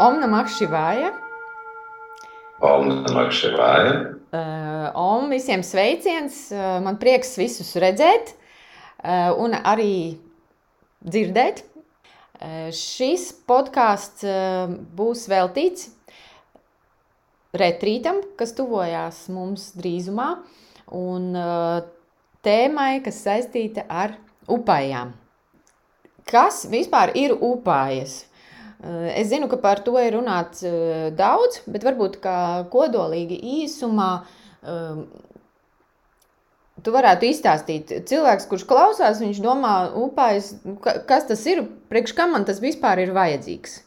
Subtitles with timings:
[0.00, 1.10] Om Namah Shivāja.
[2.64, 3.96] Om Namah Shivāja.
[4.32, 6.46] Uh, om visiem sveiciens.
[6.54, 10.16] Uh, man prieks visus redzēt uh, un arī
[11.04, 11.66] dzirdēt.
[12.72, 14.24] Šis podkāsts
[14.96, 15.90] būs veltīts
[17.52, 20.30] retrītam, kas tuvojās mums drīzumā,
[20.96, 21.36] un
[22.40, 24.16] tēmai, kas saistīta ar
[24.48, 25.12] upājām.
[26.32, 28.22] Kas vispār ir upājas?
[28.80, 32.16] Eh, es zinu, ka par to ir runāts eh, daudz, bet varbūt
[32.72, 34.08] kodolīgi īsumā
[34.64, 35.02] eh,
[36.80, 37.92] tu varētu izstāstīt.
[38.08, 43.12] Cilvēks, kurš klausās, viņš domā, upājas, kas tas ir, priekš kam man tas vispār ir
[43.16, 43.82] vajadzīgs?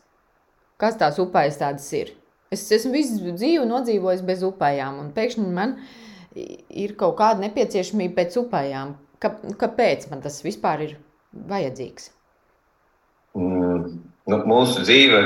[0.77, 2.13] Kas tās upājas tādas ir?
[2.53, 5.79] Es esmu visu dzīvi nodzīvojis bez upājām, un pēkšņi man
[6.37, 8.93] ir kaut kāda nepieciešamība pēc upājām.
[9.17, 10.97] Ka, kāpēc man tas vispār ir
[11.49, 12.11] vajadzīgs?
[13.33, 15.21] Mm nu, mūsu dzīve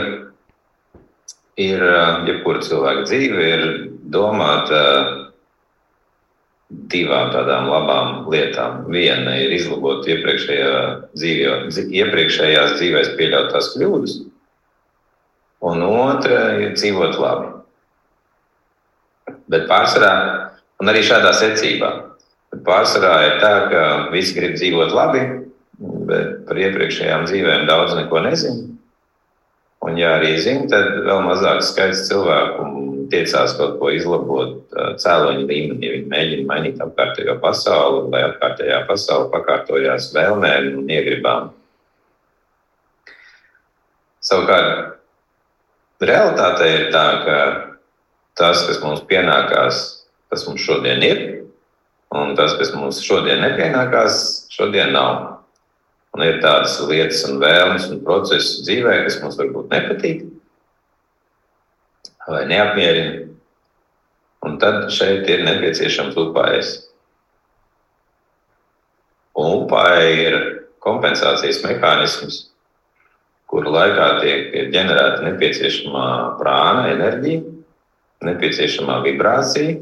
[1.57, 1.85] ir,
[2.29, 3.65] jebkura cilvēka dzīve, ir
[4.13, 4.83] domāta
[6.67, 8.85] divām tādām labām lietām.
[8.91, 10.73] Viena ir izlabot iepriekšējā
[11.15, 11.53] dzīvē,
[12.01, 14.17] iepriekšējās dzīvēs pieļautās kļūdas,
[15.67, 17.53] un otra ir dzīvot labi.
[19.47, 20.13] Bet pārsvarā,
[20.83, 21.91] un arī šādā secībā,
[22.67, 25.23] pārsvarā ir tā, ka visi grib dzīvot labi,
[26.07, 28.76] bet par iepriekšējām dzīvēm daudz neko nezina.
[29.87, 32.65] Un, ja arī zina, tad vēl mazāks skaits cilvēku
[33.11, 35.91] tiecās kaut ko izlabot cēloņa līmenī.
[35.93, 41.53] Viņi mēģina mainīt apkārtējo pasauli, lai apkārtējā pasaule pakārtojās vēlmēm un iegribām.
[44.27, 44.97] Savukārt,
[46.03, 47.39] realitāte ir tā, ka
[48.35, 49.81] tas, kas mums pienākās,
[50.27, 51.23] tas mums šodien ir,
[52.11, 55.36] un tas, kas mums šodien nepienākās, šodien nav.
[56.17, 60.23] Un ir tādas lietas, un vēlmes un procesi dzīvē, kas mums varbūt nepatīk
[62.25, 63.27] vai neapmierina.
[64.47, 66.71] Un tad šeit ir nepieciešams upājas.
[69.37, 70.37] Un upāja ir
[70.81, 72.39] kompensācijas mehānisms,
[73.45, 76.07] kuru laikā tiek ģenerēta nepieciešamā
[76.41, 77.43] prāna enerģija,
[78.25, 79.77] nepieciešamā vibrācija,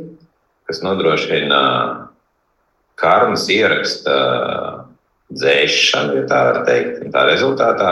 [0.67, 1.61] kas nodrošina
[2.99, 4.15] karmas ieraksta
[5.33, 7.01] dzēšanu, ja tā var teikt.
[7.05, 7.91] Un tā rezultātā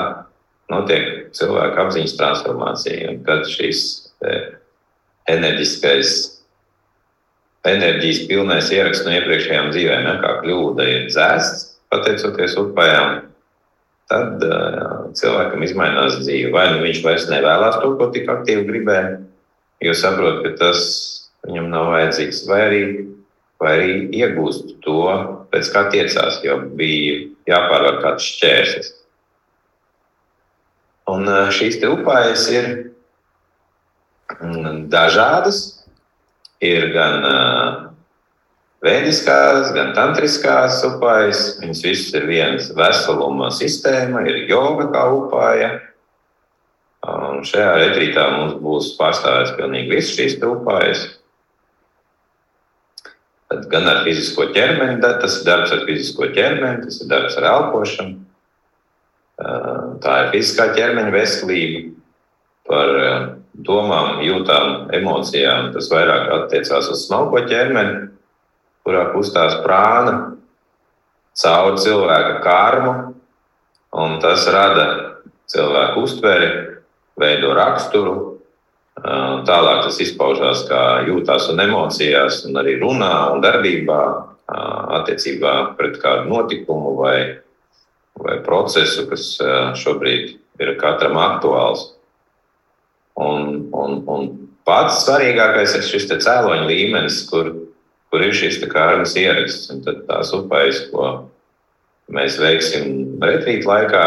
[0.72, 3.10] notiek cilvēka apziņas transformācija.
[3.12, 3.84] Un kad šis
[5.32, 6.14] enerģiskais,
[7.68, 13.22] enerģijas pilnais ieraksts no iepriekšējām dzīvēm, ja, kā kļūda, ir dzēsts, pateicoties upējām,
[14.12, 16.52] tad uh, cilvēkam izmainās dzīve.
[16.54, 19.18] Vai nu viņš vairs nevēlas to, ko tik aktīvi gribēja,
[19.84, 20.84] jo saprot, ka tas
[21.48, 22.84] viņam nav vajadzīgs, vai arī,
[23.62, 25.00] vai arī iegūst to
[25.54, 27.22] pēc kā tiecās, jo bija
[27.54, 28.92] jāpārvar kāds šķēršļs.
[31.14, 32.70] Un šīs upājas ir
[34.40, 35.64] mm, dažādas.
[36.64, 37.26] Ir gan
[38.84, 41.58] vēdiskās, gan tantriskās upājas.
[41.62, 45.74] Viņas visas ir vienas veseluma sistēma, ir joga kā upāja.
[47.04, 51.04] Un šajā retrītā mums būs pārstāvēts pilnīgi visas šīs upājas.
[53.54, 57.46] Tad gan ar fizisko ķermeni, tas ir darbs ar fizisko ķermeni, tas ir darbs ar
[57.52, 58.16] elpošanu.
[60.02, 61.84] Tā ir fiziskā ķermeņa veselība.
[62.66, 62.90] Par
[63.54, 68.08] domām, jūtām, emocijām tas vairāk attiecās uz smalko ķermeni,
[68.88, 70.16] kurā kustās prāna
[71.38, 72.94] caur cilvēka kārmu,
[74.24, 74.88] tas rada
[75.54, 76.50] cilvēku uztveri,
[77.22, 78.33] veido raksturu,
[79.02, 84.04] Tālāk tas izpaužās kā jūtās un emocijās, un arī runā un darbībā
[85.00, 87.18] attiecībā pret kādu notikumu vai,
[88.22, 89.34] vai procesu, kas
[89.82, 91.90] šobrīd ir katram aktuāls.
[93.18, 94.30] Un, un, un
[94.66, 97.52] pats svarīgākais ir šis cēloņa līmenis, kur,
[98.10, 99.70] kur ir šis kārmas ieraksts.
[99.74, 101.12] Un tad tās upējas, ko
[102.14, 104.06] mēs veiksim retrīt laikā,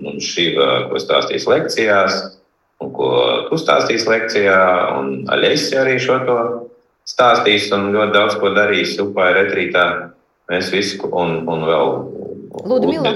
[0.00, 0.52] un šī,
[0.88, 2.22] ko stāstīs lekcijās,
[2.82, 3.10] un ko
[3.48, 4.58] tu stāstīsi lekcijā,
[4.98, 6.38] un Aļēsija arī šo to
[7.08, 9.86] stāstīs, un ļoti daudz ko darīs upāja retrītā.
[10.50, 11.92] Mēs visi, un, un vēl
[12.68, 13.14] Ludmila,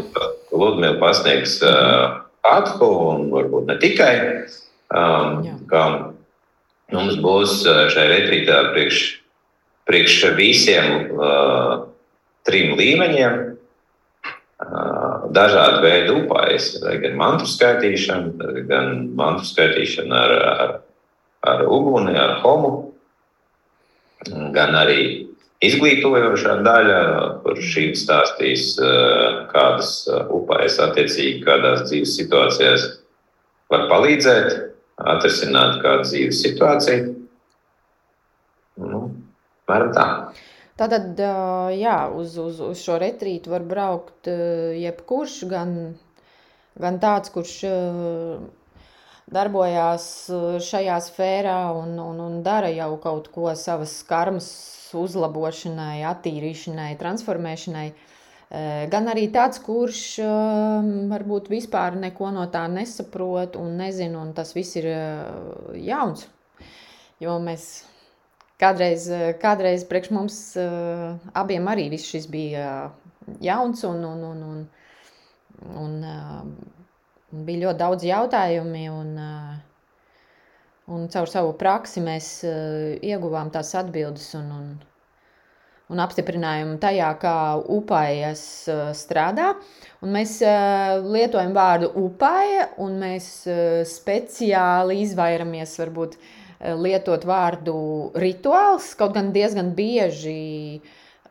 [0.54, 4.14] Ludmila pasniegs uh, atku, un varbūt ne tikai.
[4.96, 5.82] Um, kā
[6.94, 9.02] mums būs šai retrītā priekš,
[9.90, 11.86] priekš visiem uh,
[12.46, 13.42] trim līmeņiem
[15.34, 20.74] dažādu veidu upājas, gan mantu skaitīšana, gan mantu skaitīšana ar, ar,
[21.52, 22.72] ar uguni, ar homu,
[24.54, 25.00] gan arī
[25.64, 27.00] izglītojošā daļa,
[27.42, 28.74] kur šīm stāstīs,
[29.52, 32.88] kādas upājas attiecīgi kādās dzīves situācijās
[33.72, 34.56] var palīdzēt,
[35.16, 37.14] atrisināt kādu dzīves situāciju.
[38.80, 39.00] Nu,
[39.66, 40.06] Mēram tā.
[40.76, 41.16] Tātad,
[41.72, 45.70] jā, uz, uz, uz šo retrītu var braukt jebkurš, gan,
[46.76, 47.54] gan tāds, kurš
[49.32, 50.04] darbojās
[50.66, 54.50] šajā sfērā un, un, un dara jau kaut ko savas karmas
[54.96, 57.88] uzlabošanai, attīrīšanai, transformēšanai.
[58.92, 60.04] Gan arī tāds, kurš
[61.10, 64.92] varbūt vispār neko no tā nesaprot un nezina, un tas viss ir
[65.88, 66.28] jauns.
[67.18, 67.86] Jo mēs
[68.56, 72.88] Kādreiz, eh, kādreiz priekš mums uh, abiem arī viss šis bija
[73.44, 74.62] jauns un, un, un, un,
[75.82, 78.86] un uh, bija ļoti daudz jautājumi.
[78.88, 79.10] Un,
[80.96, 84.72] un caur savu praksi mēs ieguvām tās atbildes un, un,
[85.92, 87.36] un apstiprinājumu tajā, kā
[87.76, 88.46] upājas
[88.96, 89.50] strādā.
[90.00, 90.38] Un mēs
[91.10, 93.28] lietojam vārdu upāja, un mēs
[93.92, 100.80] speciāli izvairamies varbūt Eh, lietot vārdu rituāls, kaut gan diezgan bieži,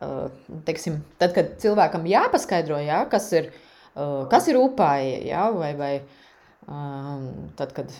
[0.00, 0.28] eh,
[0.68, 3.50] teiksim, tad, kad cilvēkam jāpaskaidro, jā, kas ir,
[3.96, 5.94] eh, kas ir upāja, jā, vai, vai
[6.66, 7.92] tad, kad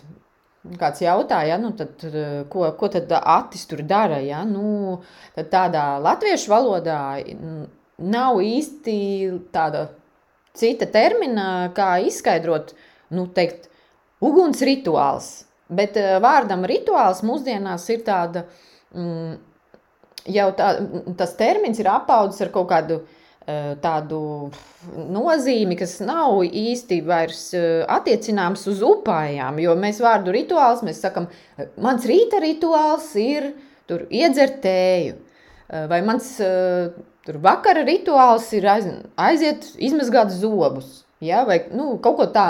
[0.75, 2.01] kāds jautāja, nu, tad,
[2.49, 4.43] ko, ko tad Atis tur dara, ja?
[4.43, 4.99] nu,
[5.37, 7.23] tad tādā latviešu valodā
[7.97, 8.97] nav īsti
[9.55, 9.87] tāda
[10.57, 12.73] cita termina, kā izskaidrot,
[13.15, 13.69] nu, teikt,
[14.19, 15.46] uguns rituāls.
[15.67, 18.45] Bet uh, vārdam rituāls mūsdienās ir tāda,
[18.95, 19.35] mm,
[20.31, 20.71] jau tā,
[21.19, 24.19] tas termins ir apaudzis ar kaut kādu uh, tādu
[25.11, 31.27] nozīmi, kas nav īsti vairs uh, attiecināms uz upājām, jo mēs vārdu rituāls, mēs sakam,
[31.75, 33.51] mans rīta rituāls ir
[33.87, 35.19] tur iedzert tēju,
[35.87, 36.25] vai mans
[37.27, 38.87] tur vakara rituāls ir aiz,
[39.19, 42.47] aiziet izmazgāt zobus, ja, vai nu, kaut ko tā,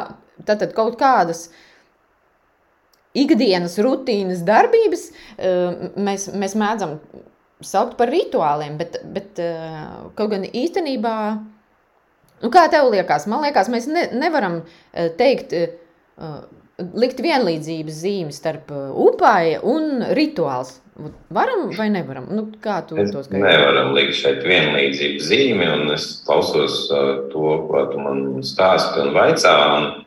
[0.49, 1.66] tātad kaut kādas uh,
[3.17, 6.97] ikdienas rutīnas darbības eh, mēs, mēs mēdzam
[7.65, 9.79] saukt par rituāliem, bet, bet eh,
[10.17, 11.15] kaut gan īstenībā,
[12.43, 15.55] nu kā tev liekas, man liekas, mēs ne, nevaram eh, teikt,
[16.97, 20.79] likt vienlīdzības zīmi starp upāja un rituāls.
[21.33, 22.25] Varam vai nevaram?
[22.33, 23.43] Nu, kā tu es to skaidro?
[23.45, 29.53] Nevaram likt šeit vienlīdzības zīmi, un es klausos to, ko tu man stāsti un vaicā.
[29.77, 30.06] Un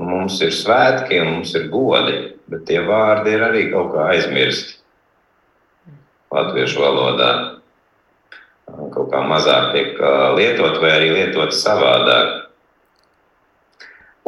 [0.00, 2.14] Mums ir svētki un mums ir godi,
[2.48, 4.78] bet tie vārdi ir arī kaut kā aizmirsti
[6.32, 7.32] latviešu valodā.
[8.94, 10.00] Kaut kā mazāk tiek
[10.38, 12.38] lietot, vai arī lietot savādāk.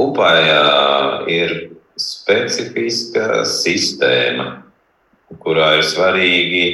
[0.04, 1.54] Upājā ir
[1.96, 4.48] specifiska sistēma,
[5.40, 6.66] kurā ir svarīgi,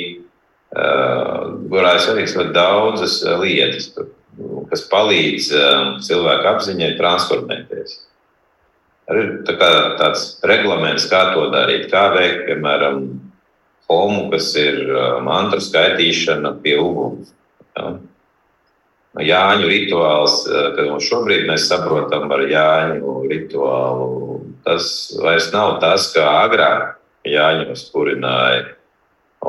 [0.73, 3.93] kurā ir svarīgs daudzas lietas,
[4.73, 5.51] kas palīdz
[6.07, 7.99] cilvēku apziņai transformēties
[9.47, 11.89] tā tāds reglaments, kā to darīt.
[11.93, 13.03] Kā veikt, piemēram,
[13.91, 14.85] homu, kas ir
[15.27, 17.35] mantru skaitīšana pie uguns.
[17.77, 17.97] Ja?
[19.19, 24.85] Jāņu rituāls, kad mums šobrīd mēs saprotam ar Jāņu rituālu, tas
[25.19, 26.95] vairs nav tas, kā agrāk
[27.27, 28.69] Jāņus kurināja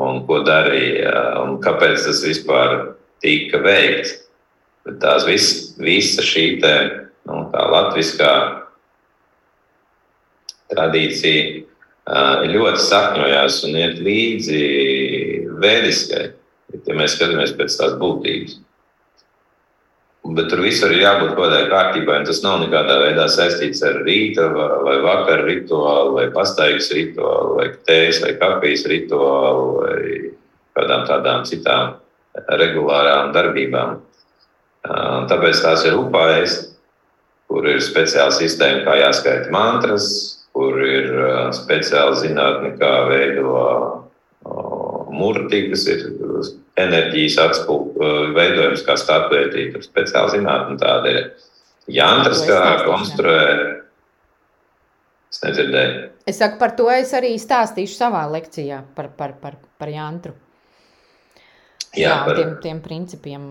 [0.02, 1.12] un ko darīja
[1.44, 2.74] un kāpēc tas vispār
[3.22, 4.18] tika veikts.
[4.82, 5.46] Bet tās vis,
[5.78, 6.74] visa šī te,
[7.30, 8.32] nu, latviskā
[10.72, 11.62] tradīcija
[12.50, 14.62] ļoti sakņojās un iet līdzi
[15.62, 16.26] vēdiskai,
[16.88, 18.58] ja mēs skatāmies pēc tās būtības.
[20.22, 23.96] Bet tur visur ir jābūt kaut kādai kārtībai, un tas nav nekādā veidā saistīts ar
[24.06, 30.30] rīta vai vakara rituālu, vai pastaigas rituālu, vai tējas vai kafijas rituālu, vai
[30.78, 31.96] kādām tādām citām
[32.62, 33.98] regulārām darbībām.
[35.30, 36.54] Tāpēc tās ir upājas,
[37.50, 40.06] kur ir speciāla sistēma, kā jāskaita mantras,
[40.52, 41.08] kur ir
[41.56, 43.54] speciāla zinātne, kā veido
[45.12, 46.04] murti, kas ir
[46.80, 48.96] enerģijas atspūgļu veidojums, kā.
[49.72, 51.30] Tur speciāla zinātne tāda ir.
[51.90, 53.42] Jantras, kā konstruē.
[55.32, 56.08] Es nedzirdēju.
[56.28, 60.36] Es saku, par to es arī stāstīšu savā lekcijā par, par, par, par jantru.
[61.92, 63.46] Jā, Jā par tiem, tiem principiem.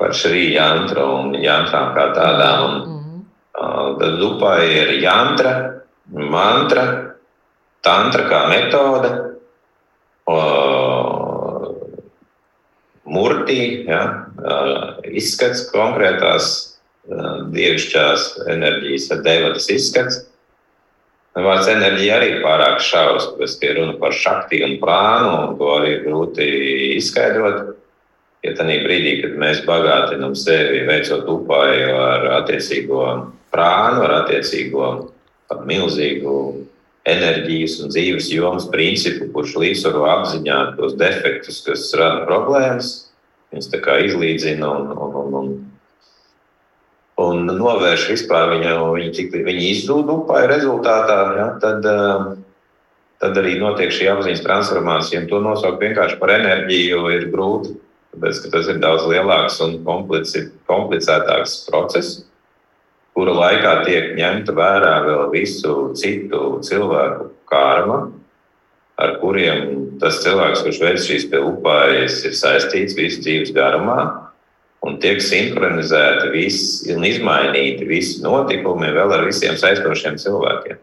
[0.00, 2.78] Par šī jantra un jantrām kā tādām.
[2.80, 3.01] Mm.
[3.52, 6.84] Tad upā ir jantra, mantra,
[7.84, 9.10] tantra kā metode,
[13.12, 14.02] murtī, ja,
[15.12, 16.50] izskats konkrētās
[17.52, 20.22] dievišķās enerģijas, devatas izskats.
[21.32, 25.70] Vārds enerģija arī ir pārāk šaurs, kas tie runa par šakti un prānu, un to
[25.78, 26.48] arī grūti
[26.98, 27.78] izskaidrot.
[28.42, 33.04] Ja tādā brīdī, kad mēs bagātinām sevi, veicot upāju ar attiecīgo
[33.52, 34.86] prānu, ar attiecīgo
[35.50, 36.36] tādu milzīgu
[37.08, 42.92] enerģijas un dzīves jomas principu, kurš līdzsvaro apziņā tos defektus, kas rada problēmas.
[43.52, 45.50] Viņus tā kā izlīdzina un, un, un, un,
[47.24, 51.84] un novērš vispār viņu, viņu cik viņi izzūd upē rezultātā, ja, tad,
[53.20, 55.24] tad arī notiek šī apziņas transformācija.
[55.24, 57.76] Un to nosaukt vienkārši par enerģiju ir grūti,
[58.14, 62.22] tāpēc ka tas ir daudz lielāks un komplicētāks process
[63.16, 68.06] kura laikā tiek ņemta vērā vēl visu citu cilvēku kārma,
[69.02, 74.30] ar kuriem tas cilvēks, kurš veic šīs upājas, ir saistīts visu dzīves garumā,
[74.82, 80.80] un tiek sinhronizēti visi un izmainīti visi notikumi vēl ar visiem saistošiem cilvēkiem.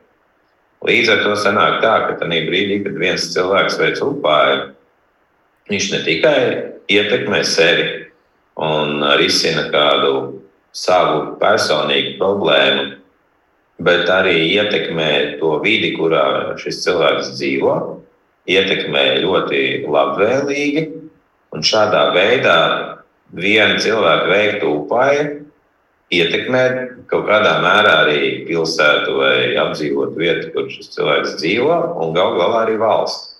[0.88, 4.69] Līdz ar to sanāk tā, ka tajā brīdī, kad viens cilvēks veic upāju,
[5.69, 6.38] viņš ne tikai
[6.89, 7.89] ietekmē sevi
[8.59, 10.13] un risina kādu
[10.76, 12.86] savu personīgu problēmu,
[13.84, 17.76] bet arī ietekmē to vidi, kurā šis cilvēks dzīvo,
[18.50, 20.88] ietekmē ļoti labvēlīgi.
[21.56, 22.58] Un šādā veidā
[23.34, 25.24] viena cilvēka veikta upāja
[26.14, 26.64] ietekmē
[27.10, 32.64] kaut kādā mērā arī pilsētu vai apdzīvotu vietu, kur šis cilvēks dzīvo, un gal galā
[32.66, 33.38] arī valsts.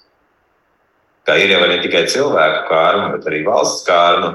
[1.26, 4.32] Kā ir jau ne tikai cilvēku kārma, bet arī valsts kārma,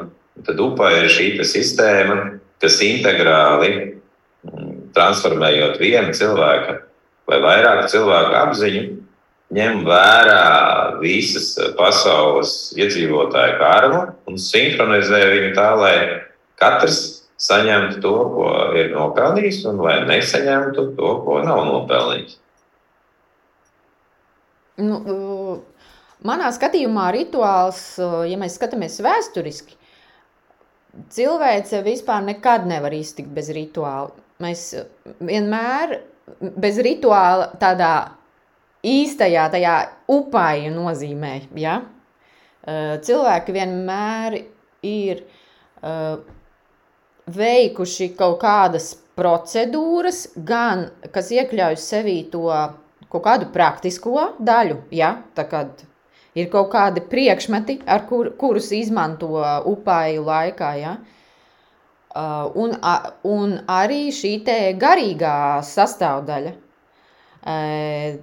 [0.47, 2.19] tad upāja ir šī sistēma,
[2.63, 6.79] kas integrāli mm, transformējot vienu cilvēku
[7.31, 8.85] vai vairāku cilvēku apziņu,
[9.55, 10.45] ņem vērā
[11.01, 15.97] visas pasaules iedzīvotāju karmu un sinhronizē viņu tā, lai
[16.61, 17.03] katrs
[17.41, 22.39] saņemtu to, ko ir nopelnījis, un lai nesaņemtu to, ko nav nopelnījis.
[24.83, 24.99] Nu,
[26.27, 29.77] manā skatījumā rituāls, ja mēs skatāmies vēsturiski,
[31.15, 34.13] cilvēce vispār nekad nevar iztikt bez rituāla.
[34.43, 34.67] Mēs
[35.23, 35.99] vienmēr
[36.41, 37.95] bez rituāla tādā
[38.85, 39.75] īstajā, tajā
[40.13, 41.35] upāju nozīmē.
[41.61, 41.81] Ja?
[42.65, 44.39] Eh, cilvēki vienmēr
[44.85, 46.19] ir uh,
[47.33, 52.51] veikuši kaut kādas procedūras, gan kas iekļauj sevī to
[53.09, 55.15] kaut kādu praktisko daļu, ja?
[55.37, 55.65] tā kā
[56.39, 59.39] ir kaut kādi priekšmeti, kur, kurus izmanto
[59.71, 60.71] upāju laikā.
[60.81, 60.97] Ja?
[62.15, 62.77] Uh, un,
[63.27, 64.37] un arī šī
[64.79, 66.53] garīgā sastāvdaļa.
[67.45, 68.21] Uh,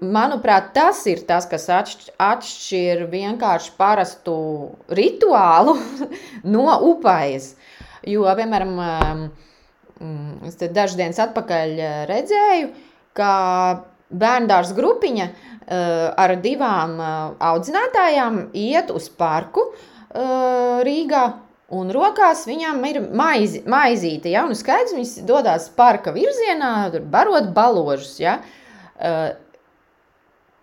[0.00, 4.38] manuprāt, tas ir tas, kas atšķir vienkārši parastu
[4.88, 5.76] rituālu
[6.54, 7.52] no upājas.
[8.08, 9.22] Jo, piemēram, um,
[10.48, 11.76] es dažas dienas atpakaļ
[12.08, 12.72] redzēju,
[13.18, 13.30] ka
[14.08, 17.18] bērndārs grupiņa Eh, ar divām eh,
[17.50, 21.26] audzinātājām iet uz parku eh, Rīgā.
[21.76, 24.30] Un rokās viņām ir maizi, maizīte.
[24.32, 24.46] Ja?
[24.48, 28.14] Un skaidrs, viņas dodas parka virzienā, tur barot baložus.
[28.22, 28.38] Ja?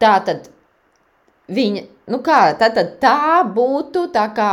[0.01, 0.49] Tā tad
[1.53, 4.49] viņa, nu kā, tā, tad tā būtu tā kā,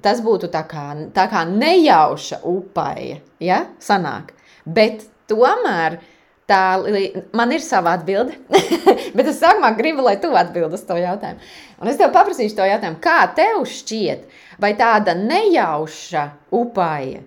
[0.00, 3.60] tas būtu tā kā, tā kā nejauša upaja, ja?
[3.84, 4.32] sanāk.
[4.64, 6.00] Bet tomēr
[6.52, 6.76] Tā
[7.32, 8.36] man ir sava atbilde,
[9.16, 11.40] bet es sākumā gribu, lai tu atbildi uz to jautājumu.
[11.80, 14.26] Un es tev paprasīšu to jautājumu, kā tev šķiet,
[14.60, 16.26] vai tāda nejauša
[16.58, 17.22] upāja,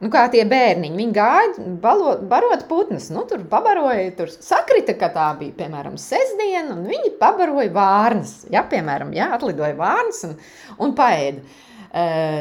[0.00, 5.12] nu kā tie bērniņi, viņi gāja balo, barot putnus, nu tur pabaroja, tur sakrita, ka
[5.14, 10.38] tā bija, piemēram, sestdiena, un viņi pabaroja vārnas, ja, piemēram, ja, atlidoja vārnas un,
[10.80, 11.64] un paēda.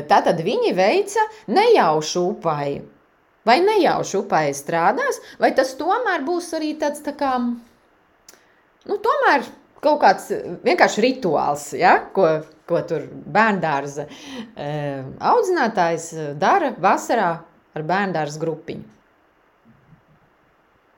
[0.07, 2.85] Tātad viņi veica nejaušu upāju.
[3.47, 9.47] Vai nejauši upē strādās, vai tas tomēr būs arī tāds tā kā, nu, tomēr
[9.83, 10.29] kaut kāds
[10.65, 11.95] vienkārši rituāls, ja?
[12.13, 12.27] ko,
[12.67, 14.69] ko tur bērndārza e,
[15.31, 16.11] audzinātājs
[16.41, 17.31] dara vasarā
[17.77, 18.93] ar bērndārza grupiņu.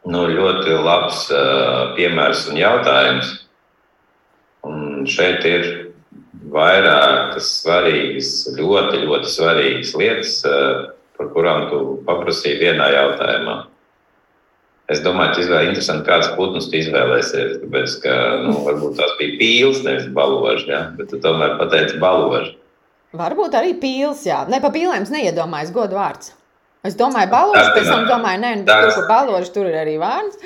[0.10, 3.34] Nu, ļoti labs uh, piemērs un jautājums.
[4.65, 5.68] Un šeit ir
[6.53, 10.39] vairākas svarīgas, ļoti, ļoti svarīgas lietas.
[10.48, 10.88] Uh,
[11.19, 13.57] par kurām tu paprasīji vienā jautājumā.
[14.89, 17.59] Es domāju, ka izvēle interesanti, kādas putnus tu izvēlēsies.
[17.61, 18.15] Tāpēc, ka,
[18.47, 20.79] nu, varbūt tās bija pīles, nevis baloži, ja?
[20.97, 22.55] bet tu tomēr pateici baloži.
[23.19, 24.41] Varbūt arī pīles, jā.
[24.49, 26.33] Ne pa pīlēm es neiedomājos godu vārds.
[26.88, 30.41] Es domāju, baloži, pēc tam domāju, nē, nu, tur, kur baloži, tur ir arī vārds.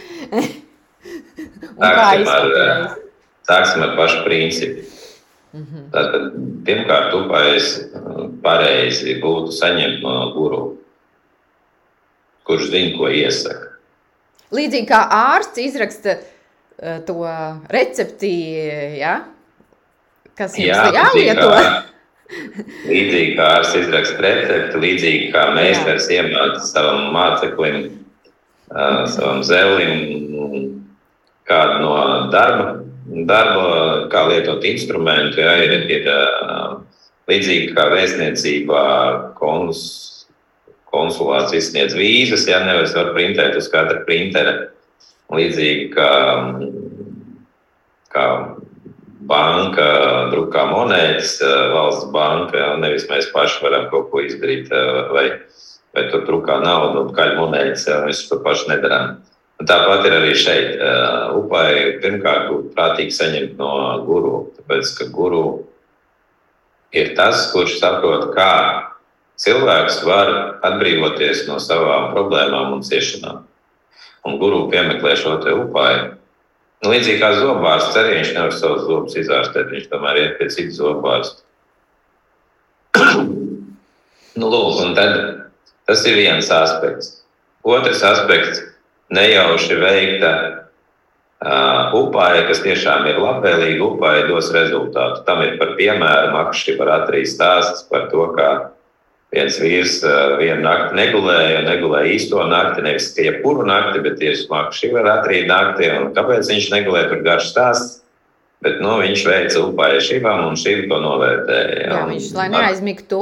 [1.79, 2.99] kā izskatās?
[3.47, 4.87] Sāksim ar pašu principu.
[5.53, 5.89] Mm -hmm.
[5.93, 6.31] Tātad,
[6.65, 7.67] pirmkārt, upais
[8.41, 10.77] pareizi būtu saņemt no guru,
[12.43, 13.67] kurš zina, ko iesaka.
[14.51, 17.25] Līdzīgi kā ārsts izraksta uh, to
[17.69, 18.33] recepti,
[18.97, 19.21] ja?
[20.37, 21.49] kas jums Jā, jālieto.
[22.89, 30.81] Līdzīgi kā ārsts izraksta recepti, līdzīgi kā meistars iemāca savam māceklim uh, savam zēlim
[31.45, 31.95] kādu no
[32.33, 32.82] darba,
[33.27, 35.41] darba kā lietot instrumentu.
[35.43, 36.79] Ja, ir, ir uh,
[37.31, 38.83] līdzīgi kā vēstniecībā
[39.39, 39.83] konus,
[40.93, 44.55] konsulāts izsniedz vīzas, ja nevis var printēt uz katra printera.
[45.33, 46.11] Līdzīgi kā,
[48.13, 48.25] kā
[49.25, 49.87] banka
[50.33, 51.37] drukā monētas,
[51.73, 54.69] valsts banka, ja, nevis mēs paši varam kaut ko izdarīt,
[55.15, 55.25] vai,
[55.95, 59.15] vai tur drukā naudu kaļ monētas, ja mēs to paši nedarām.
[59.15, 59.32] Un
[59.69, 60.81] tāpat ir arī šeit.
[61.37, 61.67] Upai
[62.03, 63.73] pirmkārt būtu prātīgi saņemt no
[64.07, 65.43] guru, tāpēc ka guru
[66.93, 68.51] ir tas, kurš saprot, kā
[69.43, 70.33] cilvēks var
[70.65, 73.45] atbrīvoties no savām problēmām un ciešanām.
[74.23, 76.13] Un guru piemeklē šo te upāju
[76.83, 80.81] Nu, līdzīgi kā zobārsts, arī viņš nevar savus zobus izārstēt, viņš tomēr iet pie citas
[80.81, 81.39] zobārsta.
[84.39, 85.13] nu, lūk, un tad
[85.87, 87.21] tas ir viens aspekts.
[87.63, 88.59] Otrs aspekts-
[89.13, 95.23] nejauši veikta uh, upāja, kas tiešām ir labvēlīga upāja, dos rezultātu.
[95.27, 98.49] Tam ir par piemēru makšķi par atrīs stāsts par to, kā
[99.33, 99.97] viens vīrs
[100.37, 105.89] vienu nakti negulēja, negulēja īsto nakti, nevis jebkuru nakti, bet tieši šī var atrīt nakti.
[105.89, 107.99] Un kāpēc viņš negulēja, tur garš stāsts.
[108.63, 111.87] Bet nu, viņš veica upāju šīm, un šī to novērtēja.
[111.89, 113.19] Jā, viņš, lai neaizmigtu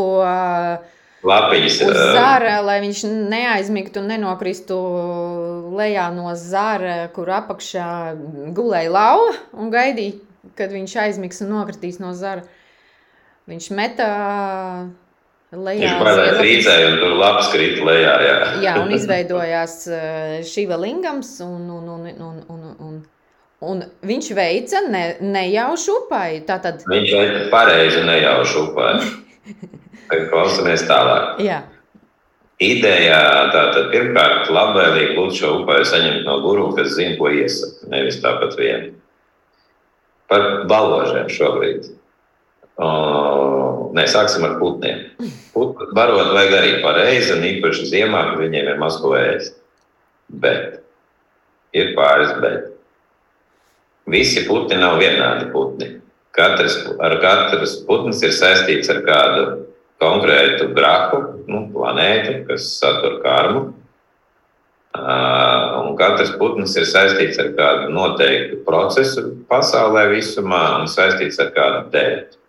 [1.27, 1.77] lapiņas,
[2.15, 4.77] zara, lai viņš neaizmigtu un nenokristu
[5.77, 7.89] lejā no zara, kur apakšā
[8.57, 10.17] gulēja lauva un gaidīja,
[10.57, 12.47] kad viņš aizmigs un nokritīs no zara.
[13.49, 14.09] Viņš meta
[15.51, 18.11] Lejā, Viņš baidās rīcēja, un tur labs krīt lejā.
[18.23, 19.73] Jā, jā un izveidojās
[20.47, 23.01] šiva lingams, un, un, un, un, un, un,
[23.67, 26.39] un viņš veica ne, nejaušu upai.
[26.47, 26.87] Tātad...
[26.87, 28.63] Viņš veica pareizi nejaušu
[30.11, 30.27] upai.
[30.29, 31.39] Klausamies tālāk.
[31.41, 31.61] Jā.
[32.61, 38.21] Ideja tātad pirmkārt labvēlīgi būtu šo upēju saņemt no guru, kas zina, ko iesaka, nevis
[38.21, 38.91] tāpat vien.
[40.29, 41.89] Par baložiem šobrīd.
[42.81, 45.09] Uh, nē, sāksim ar putniem.
[45.53, 49.57] Putnu barot vajag arī pareizi, un īpaši ziemā, kad viņiem ir maz ko ēst.
[50.29, 50.79] Bet
[51.73, 52.69] ir pāris bet.
[54.09, 55.97] Visi putni nav vienādi putni.
[56.31, 59.43] Katrs, ar katrs putns ir saistīts ar kādu
[60.01, 63.69] konkrētu grafu, nu, planētu, kas satur karmu.
[64.91, 71.85] Un katrs putns ir saistīts ar kādu noteiktu procesu pasaulē visumā un saistīts ar kādu
[71.93, 72.39] dēļu.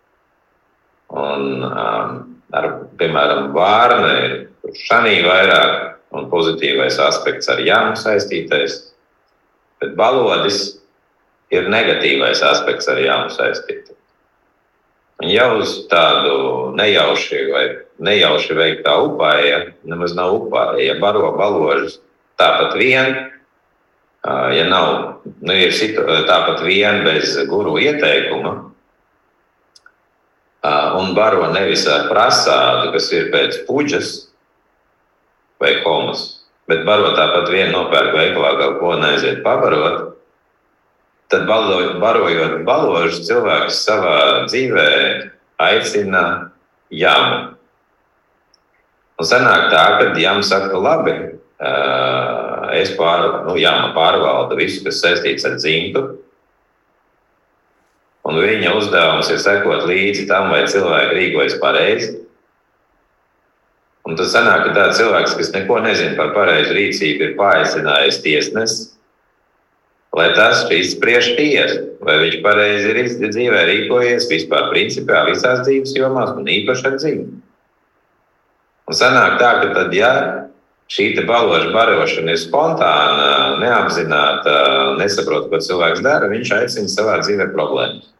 [1.13, 4.35] Un, ar, piemēram, vārna ir
[4.87, 8.79] šanī vairāk un pozitīvais aspekts ar jāmu saistītais,
[9.81, 10.61] bet balodis
[11.53, 14.02] ir negatīvais aspekts ar jāmu saistītais.
[15.21, 17.65] Jau uz tādu nejauši vai
[18.01, 21.99] nejauši veiktā upāja, nemaz nav upāja, ja baro baložus
[22.41, 23.13] tāpat vien,
[24.25, 28.55] ja nav, nu, ir situ, tāpat vien bez guru ieteikuma,
[30.97, 34.13] un baro nevis ar prasādu, kas ir pēc puģas
[35.61, 36.25] vai komas,
[36.67, 40.12] bet baro tāpat vienu nopērk veikalā kaut ko neaiziet pabarot,
[41.33, 44.89] tad barojot baložus, cilvēks savā dzīvē
[45.61, 46.23] aicina
[46.93, 47.53] jāmu.
[49.19, 51.13] Un sanāk tā, ka jāma saka, labi,
[52.73, 56.03] es pār, nu, jāma pārvalda visu, kas saistīts ar dzimtu,
[58.23, 62.13] un viņa uzdevums ir sekot līdzi tam, vai cilvēki rīkojas pareizi.
[64.03, 68.89] Un tas sanāk, ka tāds cilvēks, kas neko nezina par pareizu rīcību, ir paaicinājis tiesnesi,
[70.13, 76.35] lai tas spriež tiesu, vai viņš pareizi ir dzīvē rīkojies vispār, principā visās dzīves jomās,
[76.37, 77.27] un īpaši ar dzīvi.
[78.83, 80.13] Un sanāk tā, ka tad, ja
[80.91, 84.57] šī baloža barošana ir spontāna, neapzināta,
[84.99, 88.11] nesaprot, ko cilvēks dara, viņš aicina savā dzīvē problēmas.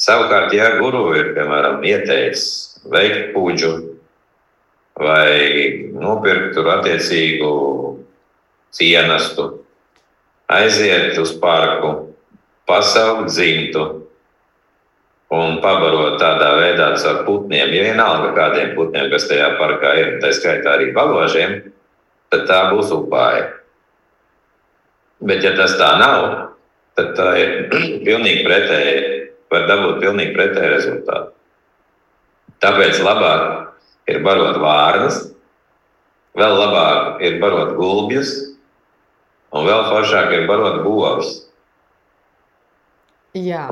[0.00, 3.74] Savukārt, ja guru ir piemēram ieteicis veikt puģu
[5.00, 7.50] vai nopirkt tur attiecīgu
[8.74, 9.59] cienastu,
[10.50, 12.10] aiziet uz parku,
[12.66, 13.86] pasaukt dzimtu
[15.30, 20.32] un pabarot tādā veidā ar putniem, ja vienalga kādiem putniem, kas tajā parkā ir, tā
[20.34, 21.60] skaitā arī baložiem,
[22.34, 23.46] tad tā būs upāja.
[25.20, 26.26] Bet, ja tas tā nav,
[26.98, 27.50] tad tā ir
[28.06, 31.34] pilnīgi pretēji var dabūt pilnīgi pretēju rezultātu.
[32.60, 35.22] Tāpēc labāk ir barot vārnas,
[36.38, 38.34] vēl labāk ir barot gulbjus,
[39.54, 41.32] un vēl foršāk ir barot govs.
[43.36, 43.66] Jā,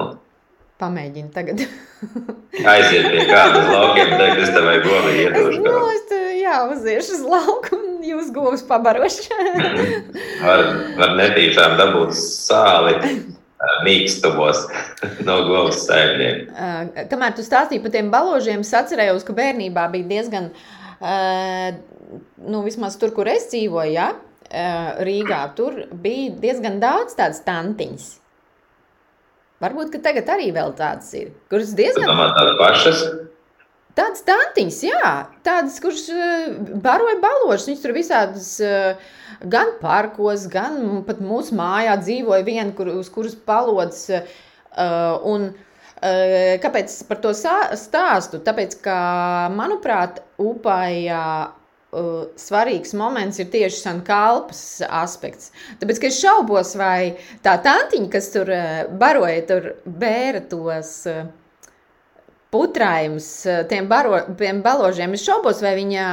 [0.79, 1.65] pamēģini tagad.
[2.73, 5.65] Aiziet pie kādas laukiem, teikt, es tev vai govi iedošu.
[5.65, 9.27] Nu, es te, jā, uziešu uz lauku un jūs govs pabaroši.
[10.45, 10.65] var,
[11.01, 12.95] var netīšām dabūt sāli
[13.87, 14.65] mīkstumos
[15.27, 17.11] no govs saimniekiem.
[17.11, 20.53] Kamēr tu stāstīji par tiem baložiem, es atcerējos, ka bērnībā bija diezgan,
[22.47, 24.13] nu, vismaz tur, kur es dzīvoju, ja,
[24.49, 28.07] Rīgā, tur bija diezgan daudz tādas tantiņas.
[29.61, 32.07] Varbūt, ka tagad arī vēl tādas ir, kuras diezgan...
[32.09, 33.03] Domā tādas pašas?
[33.99, 36.05] Tādas tantiņas, jā, tādas, kuras
[36.85, 38.51] baroja balošas, viņas tur visādas
[39.43, 44.07] gan parkos, gan pat mūsu mājā dzīvoja viena, kur, uz kuras palodas.
[45.27, 45.51] Un,
[46.63, 48.39] kāpēc par to stāstu?
[48.47, 48.99] Tāpēc, ka,
[49.59, 51.25] manuprāt, upājā
[51.89, 55.53] svarīgs moments ir tieši sankalpas aspekts.
[55.81, 58.53] Tāpēc, ka es šaubos, vai tā tantiņa, kas tur
[59.01, 60.93] baroja, tur bēra tos
[62.53, 63.31] putrājumus
[63.73, 66.07] tiem, baro, tiem baložiem, es šaubos, vai viņa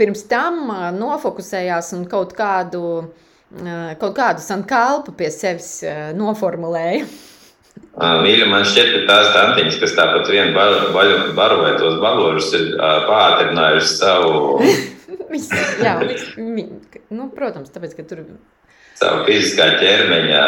[0.00, 2.82] pirms tam nofokusējās un kaut kādu,
[4.00, 5.78] kaut kādu sankalpu pie sevis
[6.16, 7.04] noformulēja.
[7.96, 12.74] Mīļa, man šķiet, ka tās tantiņas, kas tāpat vien baroja tos baložus, ir
[13.08, 14.58] pātrinājuši savu.
[15.86, 15.94] Jā,
[16.36, 18.26] nu, protams, tāpēc, ka tur.
[18.96, 20.42] Savu fiziskā ķermeņa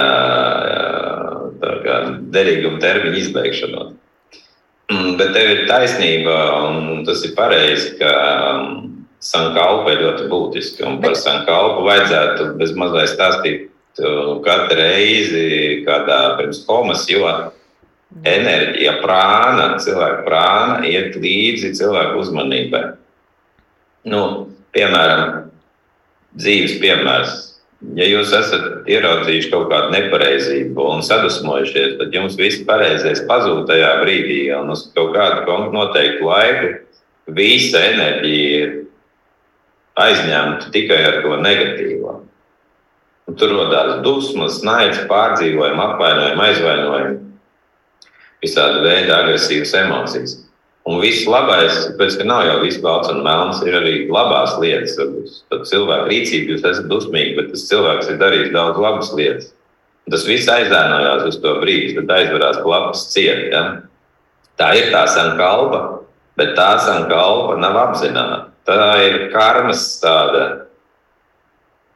[2.34, 3.96] derīguma termiņa izbeigšanos.
[4.88, 6.37] Mm, bet tev ir taisnība,
[6.68, 8.12] un tas ir pareizi, ka
[9.24, 10.87] sankalpa ir ļoti būtiska.
[10.88, 13.66] Un par sankalpu vajadzētu bez mazliet stāstīt
[14.44, 17.26] katru reizi, kādā pirms komas, jo
[18.24, 22.84] enerģija, prāna, cilvēka prāna iet līdzi cilvēku uzmanībai.
[24.08, 24.22] Nu,
[24.76, 25.50] piemēram,
[26.38, 27.37] dzīves piemērs.
[27.94, 33.92] Ja jūs esat ieraudzījuši kaut kādu nepareizību un sadusmojušies, tad jums viss pareizais pazūd tajā
[34.00, 36.72] brīdī, un uz kaut kādu noteiktu laiku
[37.38, 38.74] visa enerģija ir
[39.98, 42.16] aizņemta tikai ar to negatīvo.
[43.36, 47.16] Tur radās dusmas, naids, pārdzīvojumi, apvainojumi, aizvainojumi,
[48.40, 50.38] visādi veidi agresīvas emocijas.
[50.88, 54.96] Un viss labais, pēc tam nav jau viss balts un melns, ir arī labās lietas.
[55.52, 59.50] Tad cilvēka rīcība, jūs esat dusmīgi, bet tas cilvēks ir darījis daudz labas lietas.
[60.08, 63.50] Tas viss aizdēnojās uz to brīdi, tad aizverās klapas ciet.
[63.52, 63.64] Ja?
[64.56, 65.82] Tā ir tā sankalpa,
[66.40, 68.46] bet tā sankalpa nav apzināta.
[68.64, 70.67] Tā ir karmas tāda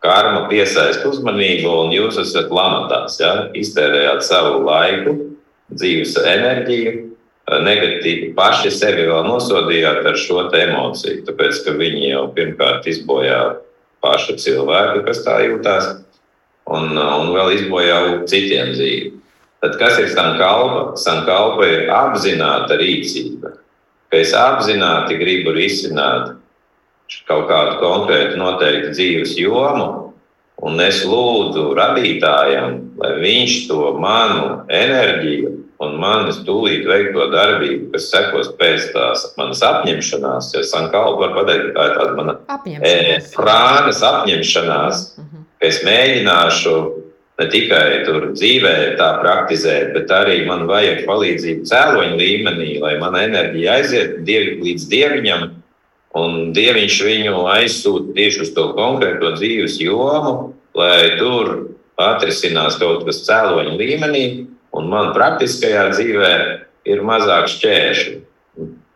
[0.02, 3.18] karma piesaista uzmanību, un jūs esat lamatās.
[3.22, 3.32] Ja?
[3.58, 5.16] Iztērējāt savu laiku,
[5.72, 6.94] dzīves enerģiju,
[7.62, 11.24] negatīvi paši sevi vēl nosodījāt ar šo emociju.
[11.26, 13.40] Tāpēc, ka viņi jau pirmkārt izbojā
[14.02, 15.90] pašu cilvēku, kas tā jūtas,
[16.70, 17.98] un, un vēl izbojā
[18.30, 19.10] citiem dzīvi.
[19.62, 20.96] Tad kas ir sankalpa?
[20.98, 23.54] Sankalpa ir apzināta rīcība.
[24.10, 26.34] Ka es apzināti gribu risināt
[27.28, 30.12] kaut kādu konkrētu noteiktu dzīves jomu,
[30.62, 38.08] un es lūdzu radītājam, lai viņš to manu enerģiju un manis tūlīt veikto darbību, kas
[38.12, 42.36] sekos pēc tās manas apņemšanās, jo Sankalpa var pateikt, ka tā ir tāda mana
[42.78, 45.48] e, prānas apņemšanās, mm -hmm.
[45.58, 46.76] ka es mēģināšu
[47.40, 53.24] ne tikai tur dzīvē tā praktizēt, bet arī man vajag palīdzību cēloņu līmenī, lai mana
[53.26, 55.48] enerģija aiziet dievi, līdz dieviņam,
[56.18, 61.52] Un Dieviņš viņu aizsūta tieši uz to konkrēto dzīves jomu, lai tur
[62.00, 64.24] atrisinās kaut kas cēloņa līmenī,
[64.76, 66.32] un man praktiskajā dzīvē
[66.92, 68.18] ir mazāk šķēršļu.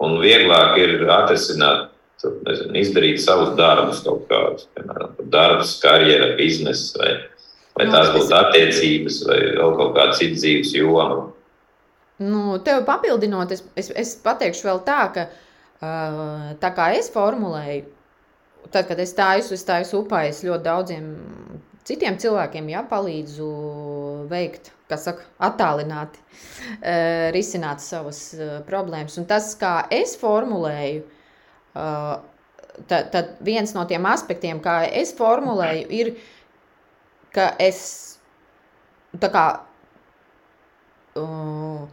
[0.04, 1.88] Un vieglāk ir atrisināt,
[2.20, 7.14] nezinu, izdarīt savus darbus, kaut kādus, piemēram, darbus, karjeras, biznesa, vai,
[7.78, 11.30] vai tās būtu attiecības, vai vēl kaut kāda cita dzīves joma.
[12.20, 15.42] Nu, tev papildinot, es, es, es pateikšu vēl tā, ka uh,
[15.80, 17.84] Tā kā es formulēju,
[18.70, 21.10] tad, kad es taisu, es taisu upā, es ļoti daudziem
[21.86, 23.48] citiem cilvēkiem jā, palīdzu
[24.30, 26.22] veikt, kas saka, attālināti,
[27.36, 28.22] risināt savas
[28.66, 29.18] problēmas.
[29.20, 31.04] Un tas, kā es formulēju,
[31.76, 36.12] tad, tad viens no tiem aspektiem, kā es formulēju, ir,
[37.36, 37.84] ka es
[39.20, 39.46] tā kā.
[41.16, 41.86] Uh,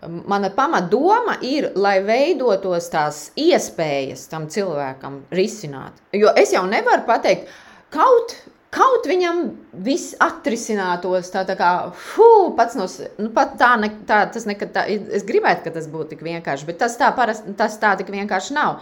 [0.00, 5.98] Mana pamatdoma ir, lai veidotos tās iespējas tam cilvēkam risināt.
[6.16, 7.50] Jo es jau nevaru pateikt,
[7.92, 8.32] kaut,
[8.72, 9.42] kaut viņam
[9.84, 12.88] viss atrisinātos tā, tā kā, fū, pats no,
[13.20, 16.70] nu, pat tā, ne, tā, tas nekad tā, es gribētu, ka tas būtu tik vienkārši,
[16.70, 18.80] bet tas tā, parast, tas tā tik vienkārši nav.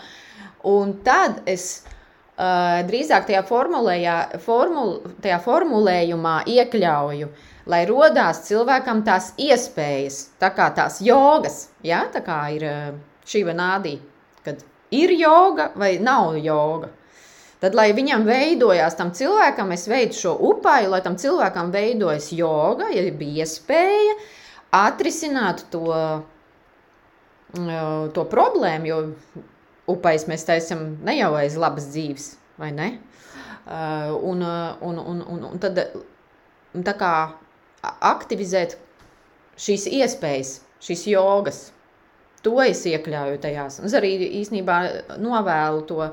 [0.71, 9.33] Un tad es uh, drīzāk tajā, formul, tajā formulējumā iekļauju uh, lai rodās cilvēkam tās
[9.41, 12.05] iespējas, tā kā tās jogas, ja?
[12.13, 12.87] tā kā ir eh,
[13.29, 13.99] šī vanādī,
[14.47, 16.93] kad ir joga vai nav joga.
[17.59, 22.87] Tad, lai viņam veidojās, tam cilvēkam, es veidu šo upaju, lai tam cilvēkam veidojas joga,
[22.95, 24.15] ja bija iespēja
[24.79, 25.91] atrisināt to,
[27.59, 29.01] mm, to problēmu, jo
[29.91, 32.31] upais mēs taisam ne jau aiz labas dzīves,
[32.63, 32.89] vai ne?
[33.69, 34.45] Uh, un,
[34.81, 35.83] un, un, un, un tad
[36.87, 37.13] tā kā
[37.83, 38.77] aktivizēt
[39.59, 41.63] šīs iespējas, šīs jogas,
[42.43, 43.81] to es iekļauju tajās.
[43.87, 44.83] Es arī īstenībā
[45.19, 46.13] novēlu to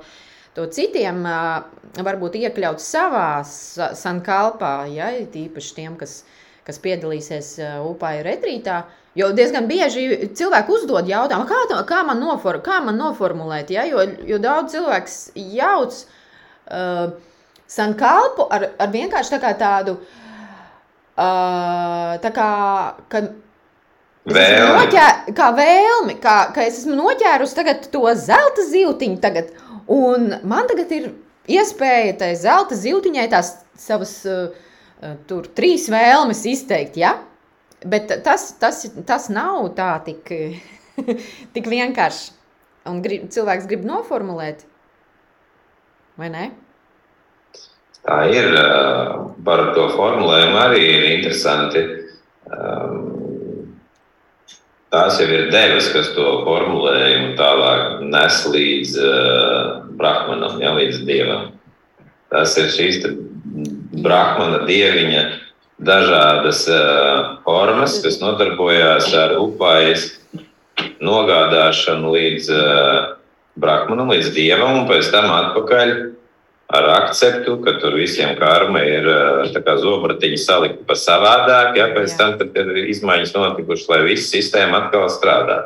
[0.55, 1.25] to citiem
[1.99, 6.21] varbūt iekļaut savā sankalpā, ja, tīpaši tiem, kas,
[6.63, 8.85] kas piedalīsies upāju retrītā.
[9.19, 13.83] Jo diezgan bieži cilvēki uzdod jautājumu, kā, kā, man, nofor, kā man noformulēt, ja?
[13.87, 15.19] jo, jo daudz cilvēks
[15.55, 17.13] jauc uh,
[17.67, 20.24] sankalpu ar, ar vienkārši tā tādu, uh,
[21.15, 22.51] tā kā,
[23.11, 23.33] kad
[24.25, 24.69] Vēlmi.
[24.73, 29.51] Noķēr, kā vēlmi, kā, kā es esmu noķērusi to zelta zīltiņu, tagad,
[29.85, 31.11] Un man tagad ir
[31.45, 34.47] iespēja tai zelta zīltiņai tās savas uh,
[35.29, 36.97] tur trīs vēlmes izteikt.
[36.97, 37.15] Ja?
[37.85, 40.31] Bet tas, tas, tas nav tā tik,
[41.53, 42.33] tik vienkārši.
[42.89, 44.59] Un grib, cilvēks grib noformulēt,
[46.21, 46.49] vai ne?
[48.05, 48.53] Tā ir.
[49.45, 51.81] Par to formulējumu arī ir interesanti.
[52.49, 53.75] Um,
[54.93, 61.51] tās jau ir devas, kas to formulējumu tālāk nes līdz uh, Brahmanam, ja, līdz dievam.
[62.33, 63.05] Tas ir šīs
[64.01, 65.23] Brahmana dieviņa
[65.85, 70.09] dažādas uh, formas, kas nodarbojās ar upājas
[71.05, 72.49] nogādāšanu līdz
[73.61, 75.93] Brahmanam, līdz dievam, un pēc tam atpakaļ
[76.67, 79.07] ar akceptu, ka tur visiem karma ir
[79.81, 82.17] zobratiņi salikti pa savādāk, ja pēc Jā.
[82.17, 85.59] tam ir izmaiņas notikušas, lai viss sistēma atkal strādā.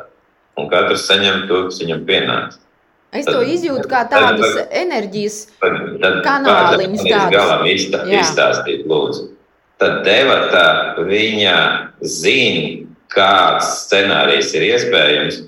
[0.60, 2.60] Un katrs saņem to, kas viņam pienāca.
[3.10, 7.04] Es tad, to izjūtu kā tādas tad, enerģijas kanāliņus.
[7.08, 9.30] Tā galam iztā, izstāstīt, lūdzu.
[9.80, 11.56] Tad devata viņa
[12.04, 15.40] zina, kāds scenārijs ir iespējams,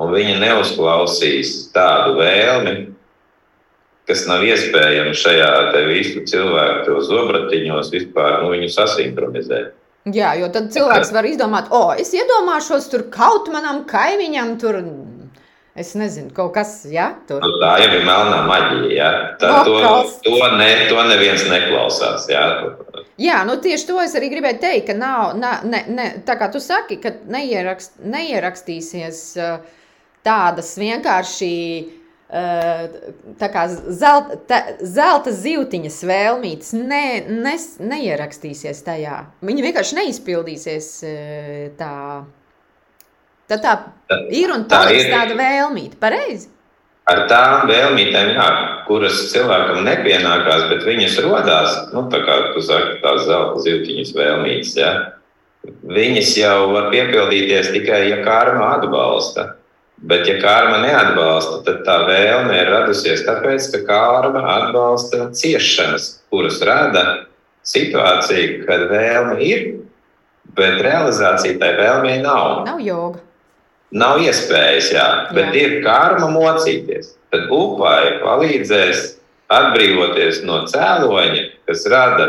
[0.00, 2.74] un viņa neuzklausīs tādu vēlmi,
[4.10, 5.50] kas nav iespējams šajā
[5.88, 9.76] visu cilvēku zobratiņos vispār nu, viņu sasinhronizēt.
[10.10, 14.80] Jā, jo tad cilvēks var izdomāt, o, es iedomāšos tur kaut manam kaimiņam, tur
[15.80, 17.44] Es nezinu, kaut kas tāds tur.
[17.44, 18.88] Nu, tā jau ir melnā maģija.
[18.90, 19.10] Ja?
[19.38, 19.76] Tā, no, to,
[20.24, 22.26] to, ne, to neviens neklausās.
[22.28, 22.42] Ja?
[23.20, 26.50] Jā, nu tieši to es arī gribēju teikt, ka nav, ne, ne, ne, tā kā
[26.52, 29.22] tu saki, ka neierakst, neierakstīsies
[30.26, 31.52] tādas vienkārši
[32.30, 37.56] tā kā zelta, zelta zīltiņas vēlmītes ne, ne,
[37.90, 39.24] neierakstīsies tajā.
[39.42, 40.92] Viņi vienkārši neizpildīsies
[41.80, 41.94] tā.
[43.50, 43.74] Tad tā
[44.30, 46.52] ir un tā ir tāda vēlmīte, pareizi.
[47.10, 48.48] Ar tām vēlmītēm, jā,
[48.86, 54.76] kuras cilvēkam nepienākās, bet viņas radās, nu, tā kā tu saki, tās zelta zīltiņas vēlmītes,
[54.78, 54.92] ja,
[55.90, 59.54] viņas jau var piepildīties tikai, ja karma atbalsta.
[60.00, 66.56] Bet, ja karma neatbalsta, tad tā vēlme ir radusies tāpēc, ka karma atbalsta ciešanas, kuras
[66.64, 67.02] rada
[67.68, 69.66] situāciju, kad vēlme ir,
[70.56, 72.62] bet realizācija tai vēlmei nav.
[72.64, 73.20] Nav joga.
[73.90, 75.66] Nav iespējas, jā, bet jā.
[75.66, 77.12] ir karma mocīties.
[77.34, 79.02] Tad upai palīdzēs
[79.52, 82.28] atbrīvoties no cēloņa, kas rada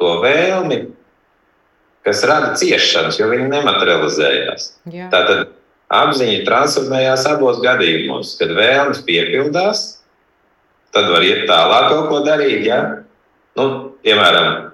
[0.00, 0.80] to vēlmi,
[2.06, 4.70] kas rada ciešanas, jo viņi nematerializējās.
[4.90, 5.10] Jā.
[5.12, 5.52] Tātad
[5.92, 8.34] apziņa transformējās abos gadījumos.
[8.40, 9.84] Kad vēlmes piepildās,
[10.94, 12.64] tad var iet tālāk kaut ko darīt.
[12.66, 12.80] Ja?
[13.56, 13.66] Nu,
[14.04, 14.72] piemēram,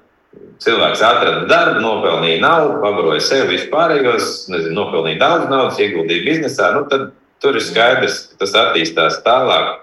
[0.62, 6.72] cilvēks atrada darbu, nopelnīja naudu, pabaroja sev vispārējos, nezinu, nopelnīja daudz naudas, ieguldīja biznesā.
[6.76, 7.10] Nu, tad
[7.42, 9.82] tur ir skaidrs, ka tas attīstās tālāk,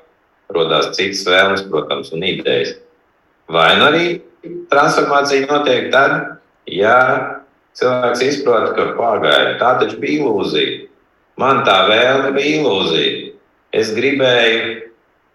[0.55, 2.77] radās citas vēlmes, protams, un idejas.
[3.49, 4.05] Vai nu arī
[4.71, 6.39] transformācija notiek tad,
[6.69, 6.99] ja
[7.77, 10.88] cilvēks izprot, ka pagaidi, tā taču bija ilūzija.
[11.39, 13.31] Man tā vēlme bija ilūzija.
[13.79, 14.89] Es gribēju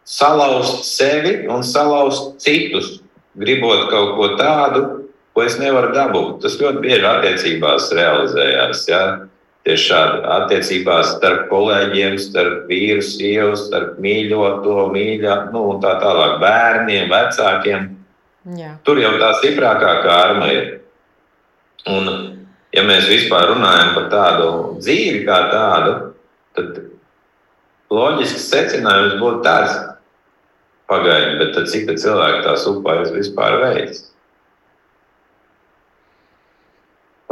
[0.04, 2.98] salauzt sevi un salauzt citus,
[3.40, 4.82] gribot kaut ko tādu,
[5.34, 6.42] ko es nevaru dabūt.
[6.42, 8.84] Tas ļoti bieži attiecībās realizējās.
[8.90, 9.04] Ja?
[9.64, 16.36] Tieši šādi attiecībās starp kolēģiem, starp vīru, sievu, starp mīļoto, mīļā, nu, un tā tālāk,
[16.42, 17.86] bērniem, vecākiem.
[18.60, 18.74] Jā.
[18.84, 20.66] Tur jau tā stiprākā kārma ir.
[21.88, 22.33] Un
[22.74, 24.48] ja mēs vispār runājam par tādu
[24.80, 25.94] dzīvi kā tādu,
[26.56, 26.80] tad
[27.94, 29.76] loģisks secinājums būtu tāds,
[30.90, 34.04] pagaidi, bet cik cilvēki tās upājas vispār veids?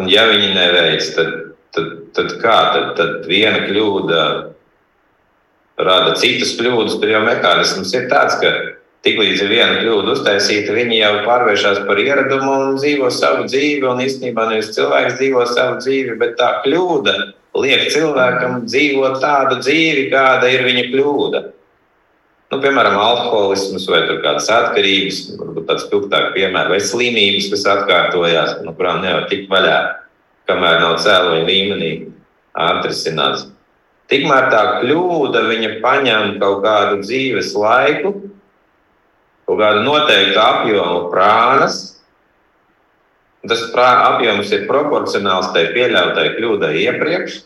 [0.00, 1.34] Un ja viņi neveic, tad,
[1.74, 2.56] tad, tad kā?
[2.74, 4.22] Tad, tad viena kļūda
[5.82, 6.96] rada citas kļūdas.
[7.00, 8.52] Tur jau mehānisms ir tāds, ka
[9.02, 13.82] Tiklīdz ir viena kļūda uztaisīta, viņi jau pārvēršas par ieradumu un dzīvo savu dzīvi.
[13.90, 17.16] Un īstenībā nevis cilvēks dzīvo savu dzīvi, bet tā kļūda
[17.58, 21.42] liek cilvēkam dzīvot tādu dzīvi, kāda ir viņa kļūda.
[22.52, 28.74] Nu, piemēram, alkoholisms vai kādas atkarības, varbūt tāds spilgtāks piemērs, vai slimības, kas atkārtojas, no
[28.76, 29.78] kurām nevar tikt vaļā,
[30.50, 31.92] kamēr nav cēloņa līmenī
[32.52, 33.46] atrisināts.
[34.12, 38.12] Tikmēr tā kļūda viņa paņem kaut kādu dzīves laiku,
[39.52, 41.80] kaut kādu noteiktu apjomu prānas.
[43.42, 47.40] Tas prā, apjoms ir proporcionāls tai pieļautai kļūdai iepriekš.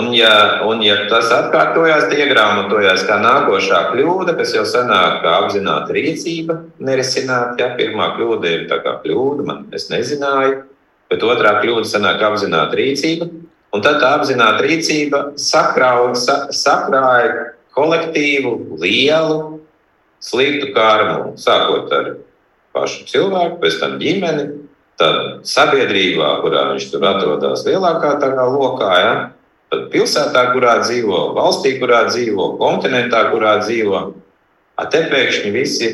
[0.00, 5.34] Un ja, un, ja tas atkārtojās, tad iegrāmatojās kā nākošā kļūda, kas jau senāk kā
[5.42, 7.58] apzināta rīcība, nerisināt.
[7.60, 7.72] Ja?
[7.76, 10.62] Pirmā kļūda ir tā kā kļūda, man es nezināju,
[11.10, 13.28] bet otrā kļūda senāk apzināta rīcība.
[13.74, 19.59] Un tad tā apzināta rīcība sakrauja, sa, sakrāja kolektīvu, lielu,
[20.24, 22.10] sliktu karmu, sākot ar
[22.76, 24.46] pašu cilvēku, pēc tam ģimeni,
[25.00, 28.14] tad sabiedrībā, kurā viņš tur atrodas lielākā
[28.52, 29.14] lokā, ja,
[29.72, 34.02] tad pilsētā, kurā dzīvo, valstī, kurā dzīvo, kontinentā, kurā dzīvo.
[34.80, 35.90] A te pēkšņi visi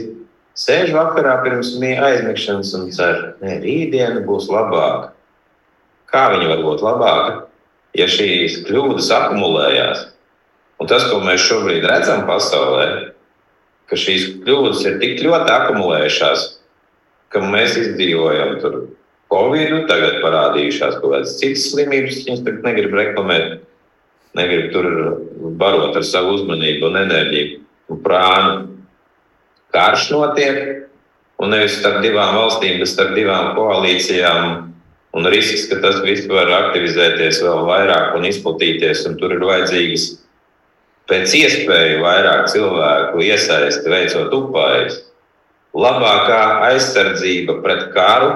[0.57, 5.13] sēž vakarā pirms aizmigšanas un cer, ka rītdiena būs labāka.
[6.11, 7.35] Kā viņa var būt labāka,
[7.99, 10.07] ja šīs kļūdas akumulējās?
[10.81, 13.06] Un tas, ko mēs šobrīd redzam pasaulē,
[13.91, 16.47] ka šīs kļūdas ir tik ļoti akumulējušās,
[17.33, 18.79] ka mēs izdzīvojam tur
[19.33, 23.57] Covid, tagad parādījušās kaut kādas citas slimības, viņas tagad negrib reklamēt,
[24.39, 24.87] negrib tur
[25.59, 28.53] barot ar savu uzmanību un enerģiju un prānu.
[29.75, 30.61] Karš notiek,
[31.43, 34.63] un nevis starp divām valstīm, bet starp divām koalīcijām.
[35.17, 40.11] Un risks, ka tas viss var aktivizēties vēl vairāk un izplatīties, un tur ir vajadzīgas
[41.11, 45.01] pēc iespējas vairāk cilvēku iesaisti veicot upājas.
[45.77, 48.31] Labākā aizsardzība pret karu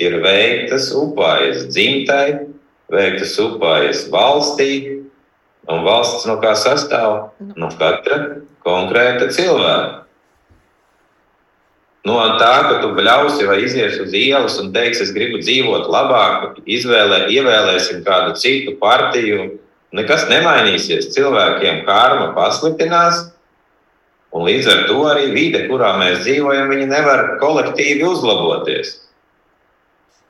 [0.00, 2.48] ir veiktas upājas dzimtai,
[2.92, 5.02] veiktas upājas valstī,
[5.68, 7.30] un valsts no kā sastāv?
[7.58, 10.06] No katra konkrēta cilvēka.
[12.06, 16.60] No tā, ka tu bļausi vai izies uz ielas un teiksi, es gribu dzīvot labāk,
[16.62, 19.56] izvēlē, ievēlēsim kādu citu partiju,
[19.96, 21.10] nekas nemainīsies.
[21.14, 23.26] Cilvēkiem karma pasliktinās,
[24.36, 28.96] un līdz ar to arī vide, kurā mēs dzīvojam, nevar kolektīvi uzlaboties.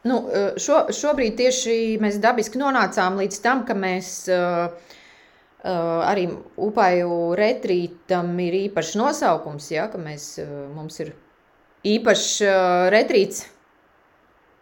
[0.07, 6.29] Nu, eh, šo, šobrīd tieši mēs dabiski nonācām līdz tam, ka mēs uh, uh, arī
[6.63, 11.11] upaju retrītam ir īpašs nosaukums, ja, ka mēs, uh, mums ir
[11.87, 12.31] īpašs
[12.95, 13.45] retrīts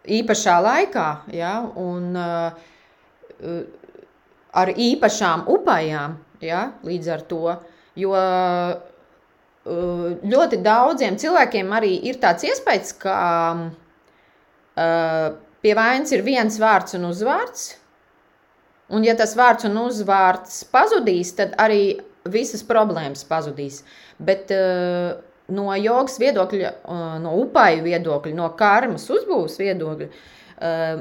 [0.05, 2.13] īpašā laikā, ja, un
[4.55, 6.19] ar īpašām upājām.
[6.43, 7.55] Ja, līdz ar to.
[7.97, 8.75] Jo uh,
[9.65, 13.17] ļoti daudziem cilvēkiem arī ir tāds iespējas, ka
[13.55, 15.27] uh,
[15.63, 17.69] pie vainas ir viens vārds un uzvārds.
[18.93, 21.95] Un, ja tas vārds un uzvārds pazudīs, tad arī
[22.29, 23.81] visas problēmas pazudīs.
[24.21, 25.15] Bet uh,
[25.55, 26.71] no jogas viedokļa,
[27.21, 30.07] no upaju viedokļa, no karmas uzbūves viedokļa,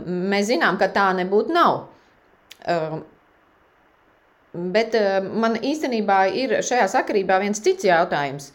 [0.04, 1.78] mēs zinām, ka tā nebūtu nav.
[4.54, 8.52] Bet uh, man īstenībā ir šajā sakarībā viens cits jautājums.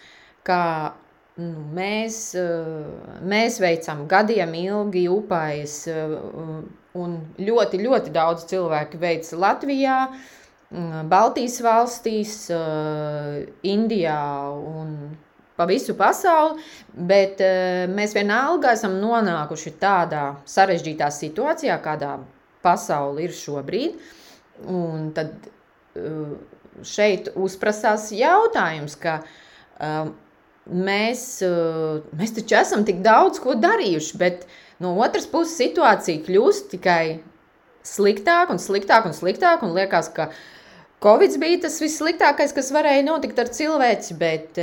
[0.48, 0.64] Kā
[1.42, 6.62] nu, mēs, uh, mēs veicam gadiem ilgi upājas, uh,
[7.00, 10.02] un ļoti, ļoti daudz cilvēku veic Latvijā,
[11.10, 12.34] Baltijas valstīs,
[13.66, 14.18] Indijā
[14.54, 14.92] un
[15.58, 16.62] pa visu pasauli,
[16.94, 17.42] bet
[17.90, 22.20] mēs vienalga esam nonākuši tādā sarežģītā situācijā, kādā
[22.62, 23.98] pasaule ir šobrīd.
[24.70, 25.50] Un tad
[26.86, 29.20] šeit uzprasās jautājums, ka
[30.70, 31.24] mēs,
[32.20, 34.46] mēs taču esam tik daudz ko darījuši, bet
[34.84, 37.04] no otras puses situācija kļūst tikai
[37.86, 40.30] sliktāk un sliktāk un sliktāk, un liekas, ka
[41.00, 44.58] Covid bija tas vissliktākais, kas varēja notikt ar cilvēci, bet,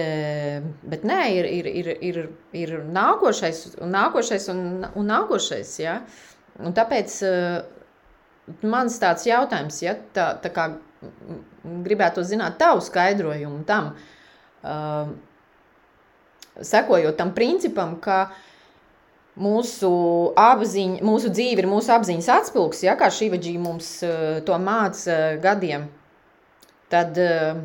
[0.84, 2.18] bet nē, ir, ir, ir, ir,
[2.52, 4.60] ir nākošais, un nākošais un,
[4.92, 5.70] un nākošais.
[5.80, 5.94] Ja?
[6.60, 7.16] Un tāpēc
[8.68, 10.68] mans tāds jautājums, ja, tā, tā kā
[11.86, 13.92] gribētu zināt tavu skaidrojumu tam,
[14.62, 15.10] uh,
[16.62, 18.26] sekojot tam principam, ka
[19.36, 19.92] mūsu,
[20.40, 25.38] apziņa, mūsu dzīve ir mūsu apziņas atspūgs, ja kā Šivaģī mums uh, to māca uh,
[25.42, 25.88] gadiem,
[26.92, 27.60] tad, uh,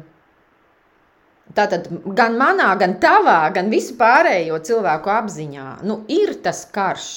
[1.55, 7.11] tātad gan manā, gan tavā, gan visu pārējo cilvēku apziņā, nu ir tas karš.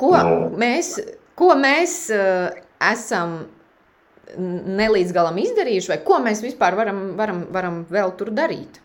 [0.00, 0.28] Ko no.
[0.28, 0.60] Nu.
[0.60, 0.94] mēs,
[1.36, 3.40] ko mēs uh, esam
[4.36, 8.80] nelīdz galam izdarījuši, vai ko mēs vispār varam, varam, varam vēl tur darīt?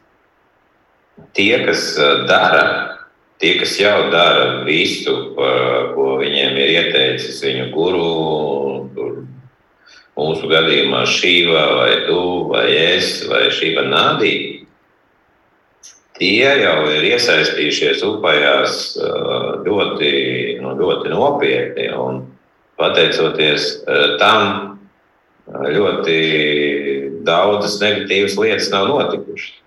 [1.33, 1.95] tie, kas
[2.27, 2.97] dara,
[3.39, 8.09] tie, kas jau dara visu, ko viņiem ir ieteicis viņu guru,
[10.15, 12.19] mūsu gadījumā šīva vai tu
[12.51, 14.35] vai es vai šīva nādī,
[16.15, 18.85] tie jau ir iesaistījušies upējās
[19.65, 20.13] ļoti,
[20.63, 21.89] nu, ļoti nopietni.
[21.91, 22.23] Un
[22.79, 23.83] pateicoties
[24.19, 24.74] tam,
[25.51, 26.17] ļoti
[27.25, 29.61] daudzas negatīvas lietas nav notikušas.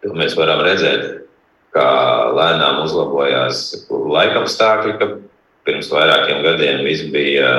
[0.00, 1.26] To mēs varam redzēt,
[1.74, 1.88] kā
[2.34, 5.10] lēnām uzlabojās laikapstākļi, ka
[5.68, 7.50] pirms vairākiem gadiem viss bija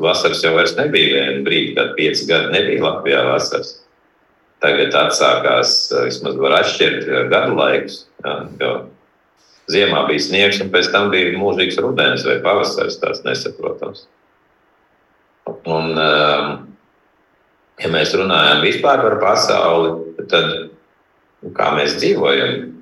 [0.00, 3.74] vasaras jau nebija viena brīdi, kad pieci gadi nebija Latvijā vasaras.
[4.62, 5.72] Tagad atsākās,
[6.06, 8.06] vismaz var atšķirt gadu laikus.
[8.24, 8.76] Ja,
[9.66, 14.04] Ziemā bija sniegs, un pēc tam bija mūžīgs rudens vai pavasaris, tāds nesaprotams.
[15.66, 16.50] Un, um,
[17.82, 19.90] ja mēs runājam vispār par pasauli,
[20.30, 22.72] tad nu, kā mēs dzīvojam?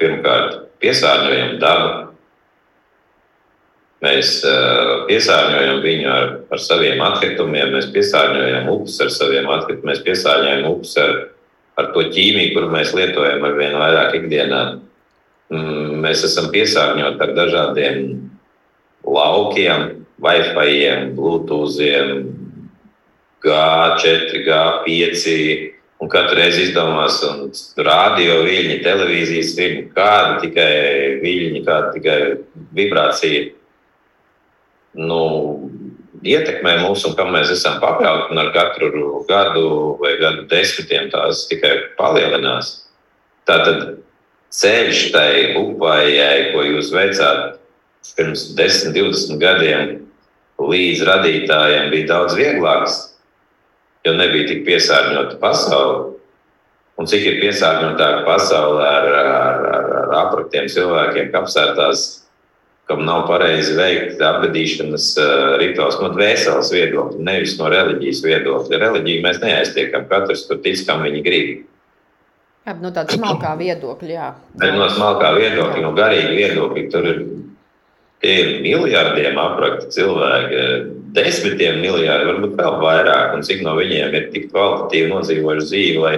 [0.00, 1.92] Pirmkārt, piesārņojam dabu.
[4.04, 10.02] Mēs uh, piesārņojam viņu ar, ar saviem atkritumiem, mēs piesārņojam upes ar saviem atkritumiem, mēs
[10.04, 11.14] piesārņojam upes ar,
[11.80, 14.62] ar to ķīmiju, kuru mēs lietojam ar vien vairāk ikdienā.
[15.52, 18.02] Mm, mēs esam piesārņoti ar dažādiem
[19.06, 21.78] laukiem, Wi-Fi, Bluetooth,
[23.44, 25.72] G4, G5.
[25.96, 27.46] Un katru reizi izdomās, un
[27.80, 30.72] rādio viļņi, televīzijas viļņi, kāda tikai
[31.22, 32.18] viļņi, kāda tikai
[32.76, 33.46] vibrācija
[35.00, 35.20] nu,
[36.20, 38.32] ietekmē mūs un kam mēs esam pakļauti.
[38.32, 39.68] Un ar katru gadu
[40.00, 42.72] vai gadu desmitiem tās tikai palielinās.
[43.48, 44.02] Tātad
[44.52, 47.56] ceļš tai upājai, ko jūs veicāt
[48.16, 50.05] pirms 10, 20 gadiem,
[50.62, 52.98] līdz radītājiem bija daudz vieglāks,
[54.06, 56.12] jo nebija tik piesārņota pasaule.
[56.96, 59.26] Un cik ir piesārņotāka pasaule ar, ar,
[59.68, 62.06] ar, ar apraktiem cilvēkiem, kapsētās,
[62.88, 68.80] kam nav pareizi veikt apbedīšanas uh, rituāls no dvēseles viedokļa, nevis no reliģijas viedokļa.
[68.80, 71.50] Reliģiju mēs neaiztiekam, katrs tur tic, kam viņi grib.
[72.66, 74.30] Jā, no tāda smalkā viedokļa, jā.
[74.62, 77.20] Bet no smalkā viedokļa, no garīga viedokļa, tur ir
[78.24, 80.62] Tie ir miljardiem aprakti cilvēki,
[81.16, 83.34] desmitiem miljardi, varbūt vēl vairāk.
[83.36, 86.14] Un cik no viņiem ir tik kvalitatīvi nodzīvojuši dzīvi, lai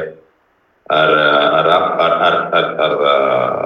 [0.95, 2.95] ar, ar, ar, ar, ar, ar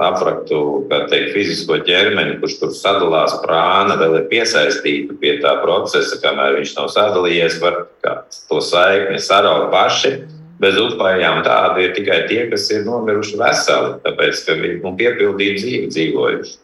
[0.08, 6.18] apraktu, kā teikt, fizisko ķermeni, kurš tur sadalās prāna, vēl ir piesaistīta pie tā procesa,
[6.24, 10.16] kamēr viņš nav sadalījies, var to saikni saraut paši.
[10.62, 15.56] Bez upājām tādi ir tikai tie, kas ir nomiruši veseli, tāpēc, ka viņi nu, piepildīju
[15.58, 16.61] dzīvi dzīvojuši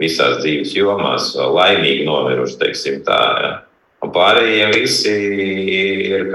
[0.00, 3.20] visās dzīves jomās, laimīgi nomiruši, teiksim tā.
[3.44, 3.52] Ja.
[4.00, 6.30] Un pārējie visi ir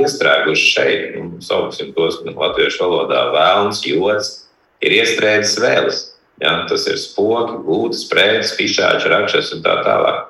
[0.00, 4.32] iestrēguši šeit, nu, sauksim tos latviešu valodā, vēlns, jods,
[4.80, 6.00] ir iestrēdzis vēlis.
[6.42, 10.24] Ja, tas ir spoki, gūtas, sprēdzes, pišāči, rakšas un tā tālāk.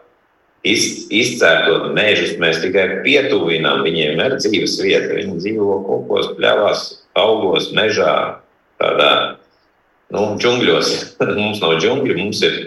[0.68, 5.16] Iz, izcērtot mežus, mēs tikai pietuvinām viņiem ar dzīves vietu.
[5.16, 6.84] Viņi dzīvo kokos, pļavās,
[7.18, 8.42] augos, mežā,
[8.82, 9.12] tādā
[10.12, 10.92] nu, džungļos.
[11.40, 12.58] mums nav džungļi, mums ir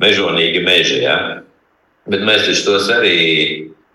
[0.00, 1.02] mežonīgi meži.
[1.04, 1.16] Ja?
[2.08, 3.16] Bet mēs taču tos arī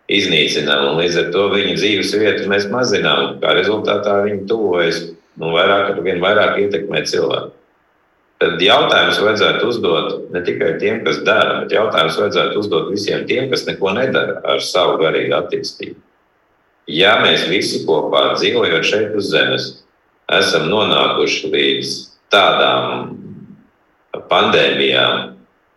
[0.07, 3.37] iznīcinām, un līdz ar to viņu dzīves vietu mēs mazinām.
[3.41, 5.03] Kā rezultātā viņi tuvojas
[5.37, 7.53] un vairāk ar vien vairāk ietekmē cilvēku.
[8.37, 13.47] Tad jautājums vajadzētu uzdot ne tikai tiem, kas dara, bet jautājums vajadzētu uzdot visiem tiem,
[13.49, 15.97] kas neko nedara ar savu garīgu attīstību.
[16.87, 19.65] Ja mēs visi kopā dzīvojot šeit uz Zemes,
[20.31, 21.95] esam nonākuši līdz
[22.31, 23.17] tādām
[24.29, 25.33] pandēmijām,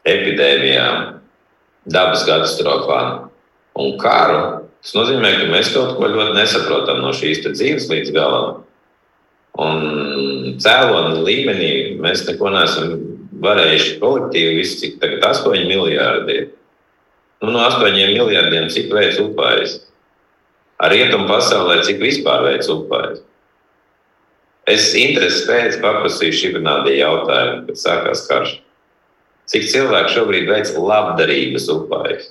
[0.09, 1.21] epidēmijām,
[1.91, 3.29] dabas katastrofām
[3.81, 4.41] un karu,
[4.81, 8.63] tas nozīmē, ka mēs kaut ko ļoti nesaprotam no šīs dzīves līdz galam.
[9.61, 12.95] Un cēloņa līmenī mēs neko neesam
[13.43, 16.51] varējuši kolektīvi, cik tagad 8 miljardi.
[17.41, 19.81] Nu, no 8 miljardiem cik veids upājas?
[20.81, 23.21] Ar rietumu pasaulē cik vispār veids upājas?
[24.71, 28.59] Es interesi pēc paprasīju šī brīdī jautājumu, kad sākās karš.
[29.51, 32.29] Cik cilvēku šobrīd veic labdarības upājas?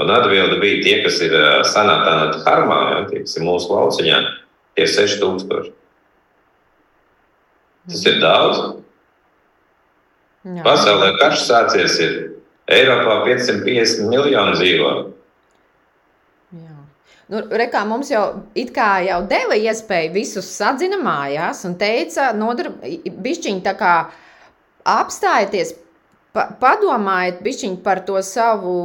[0.00, 1.34] Un atbilde bija tie, kas ir
[1.68, 4.20] Sanatāna Harmā, ja, tie, kas ir mūsu lauciņā,
[4.78, 5.72] tie ir 6000.
[7.90, 8.62] Tas ir daudz.
[10.42, 10.62] Jā.
[10.64, 12.14] Pasaulē karš sācies ir
[12.72, 15.12] Eiropā 550 miljonu dzīvotāju.
[17.32, 23.92] Nu, rekā mums jau, jau deva iespēju visus sadzina mājās un teica, bišķiņi tā kā
[24.88, 25.74] apstājieties,
[26.34, 28.76] pa, padomājiet bišķiņi par to savu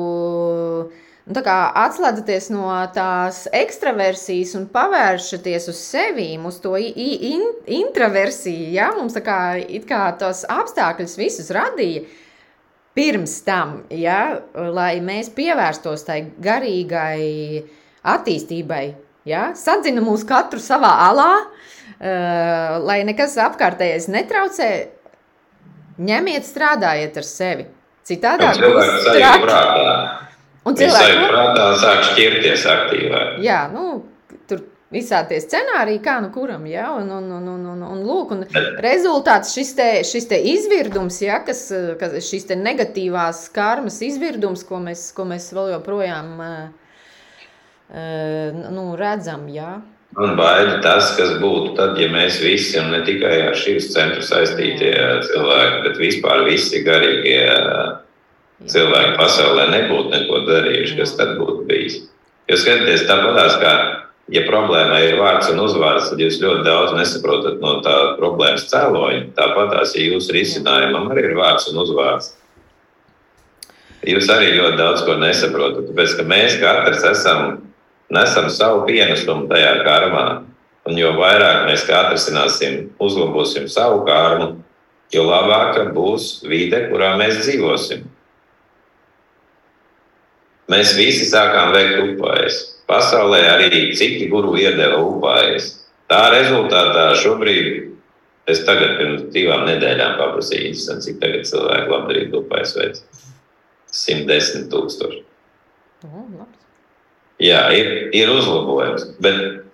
[1.28, 7.44] nu, atslēdzaties no tās ekstraversijas un pavēršaties uz sevi, uz to in,
[7.80, 8.72] introversiju.
[8.76, 8.92] Ja?
[8.98, 9.40] Mums tā kā,
[9.88, 12.06] kā tos apstākļus visus radīja
[12.98, 14.40] pirms tam, ja?
[14.54, 17.66] lai mēs pievērstos tai garīgai
[18.08, 18.86] attīstībai.
[19.28, 19.52] Ja?
[19.60, 24.72] Sadzina mūs katru savā alā, uh, lai nekas apkārtējais netraucē.
[25.98, 27.68] Ņemiet, strādājiet ar sevi.
[28.08, 29.94] Citādi cilvēks sajūt prātā.
[30.68, 33.38] Un cilvēks sajūt prātā sāk šķirties aktīvāk.
[33.44, 33.88] Jā, nu,
[34.48, 34.62] tur
[34.94, 38.46] visādi tie scenāriji, kā nu kuram, ja, un, un, un, un, un, un lūk, un
[38.84, 41.66] rezultāts šis te, šis te izvirdums, ja, kas,
[42.00, 46.56] kas šis te negatīvās karmas izvirdums, ko mēs, ko mēs vēl joprojām uh,
[47.92, 49.80] uh, nu, redzam, jā.
[50.18, 54.24] Man baida tas, kas būtu tad, ja mēs visi, un ne tikai ar šīs centru
[54.26, 54.96] saistītie
[55.28, 57.44] cilvēki, bet vispār visi garīgie
[58.66, 62.00] cilvēki pasaulē nebūtu neko darījuši, kas tad būtu bijis.
[62.50, 63.76] Jo skatieties, tāpatās kā,
[64.34, 69.22] ja problēma ir vārds un uzvārds, tad jūs ļoti daudz nesaprotat no tā problēmas cēloņa.
[69.38, 72.34] Tāpatās, ja jūsu risinājumam arī ir vārds un uzvārds,
[74.08, 75.92] jūs arī ļoti daudz ko nesaprotat.
[75.92, 77.60] Tāpēc, ka mēs katrs esam
[78.14, 80.28] nesam savu pienesumu tajā karmā.
[80.88, 84.54] Un jo vairāk mēs atrisināsim, uzlabosim savu karmu,
[85.12, 88.06] jo labāka būs vide, kurā mēs dzīvosim.
[90.72, 92.62] Mēs visi sākām veikt upājas.
[92.88, 95.74] Pasaulē arī citi guru iedeva upājas.
[96.08, 97.90] Tā rezultātā šobrīd,
[98.48, 103.04] es tagad pirms divām nedēļām paprasīju, cik tagad cilvēki labdarīgi upājas veids.
[103.92, 105.24] 110 tūkstoši.
[106.08, 106.48] Oh,
[107.44, 109.12] Jā, ir, ir uzlabojums.
[109.22, 109.68] Bet,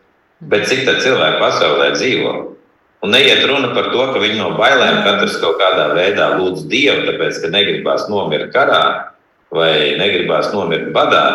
[0.51, 2.33] bet cik tā cilvēku pasaulē dzīvo?
[3.03, 7.03] Un neiet runa par to, ka viņi no bailēm katrs kaut kādā veidā lūdz Dievu,
[7.07, 8.83] tāpēc, ka negribās nomirt karā
[9.53, 11.25] vai negribās nomirt badā,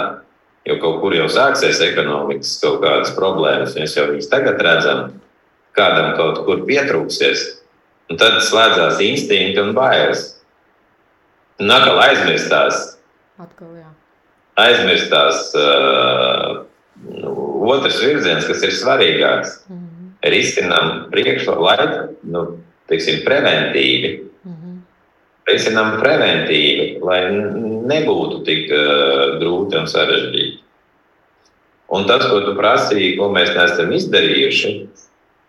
[0.69, 3.77] jo kaut kur jau sāksies ekonomikas kaut kādas problēmas.
[3.77, 5.13] Mēs jau viņus tagad redzam,
[5.77, 7.47] kādam kaut kur pietrūksies.
[8.09, 10.25] Un tad slēdzās instinkti un bailes.
[11.61, 12.95] Un atkal aizmirstās.
[13.37, 13.77] Atkal,
[14.59, 16.63] aizmirstās uh,
[17.69, 19.61] otrs virziens, kas ir svarīgāks.
[19.69, 20.15] Mm -hmm.
[20.35, 22.45] Risinām priekšlaiku, nu,
[22.91, 24.11] teiksim, preventīvi.
[24.45, 24.79] Mm -hmm.
[25.53, 27.21] Risinām preventīvi, lai
[27.93, 30.59] nebūtu tik uh, grūti un sarežģīti.
[31.89, 34.73] Un tas, ko tu prasīji, ko mēs neesam izdarījuši,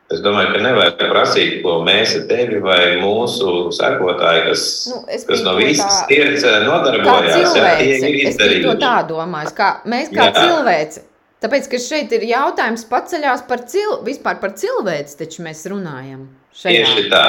[0.10, 5.44] Es domāju, ka nevajag prasīt, ko mēs ar tevi vai mūsu sekotāji, kas, nu, kas
[5.46, 8.64] no visas sirds eh, nodarbojās, ja, tie ir izdarījuši.
[8.64, 10.34] Es to tā domāju, kā mēs kā Jā.
[10.40, 11.06] cilvēci.
[11.46, 16.26] Tāpēc, ka šeit ir jautājums paceļās par, cil, vispār par cilvēci, taču mēs runājam.
[16.58, 16.82] Šajā.
[16.82, 17.26] Tieši tā.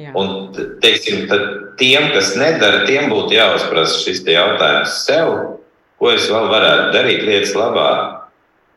[0.00, 0.12] Jā.
[0.16, 0.52] Un,
[0.84, 1.24] teiksim,
[1.80, 5.34] tiem, kas nedara, tiem būtu jāuzprasa šis jautājums sev,
[6.00, 8.19] ko es vēl varētu darīt lietas labāk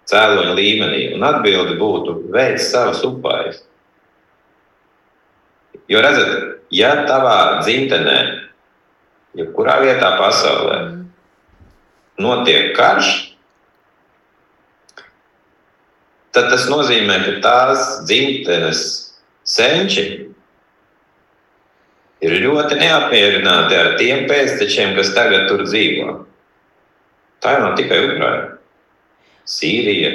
[0.09, 1.03] cēloņa līmenī?
[1.15, 3.61] Un atbilde būtu veids savas upājas.
[5.91, 8.17] Jo redzat, ja tavā dzimtenē,
[9.37, 10.79] jebkurā vietā pasaulē
[12.23, 13.11] notiek karš,
[16.33, 18.83] tad tas nozīmē, ka tās dzimtenes
[19.43, 20.05] senči
[22.23, 26.21] ir ļoti neapmierināti ar tiem pēctečiem, kas tagad tur dzīvo.
[27.43, 28.62] Tā jau nav tikai Ukraina.
[29.49, 30.11] Sīrija.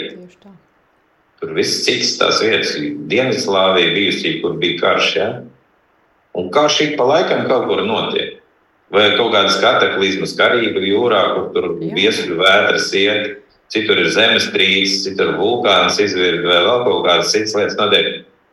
[1.38, 2.74] Tur viss cits tās vietas,
[3.10, 5.10] Dienvidslāvija bijusi, kur bija karš.
[5.16, 5.28] Ja?
[6.38, 8.38] Un karš ik pa laikam kaut kur notiek.
[8.94, 15.34] Vai kaut kādas kataklizmas, karība jūrā, kur tur viesļu vētras iet, citur ir zemestrīces, citur
[15.36, 18.08] vulkāns izvirda, vai vēl kaut kādas citas lietas notiek.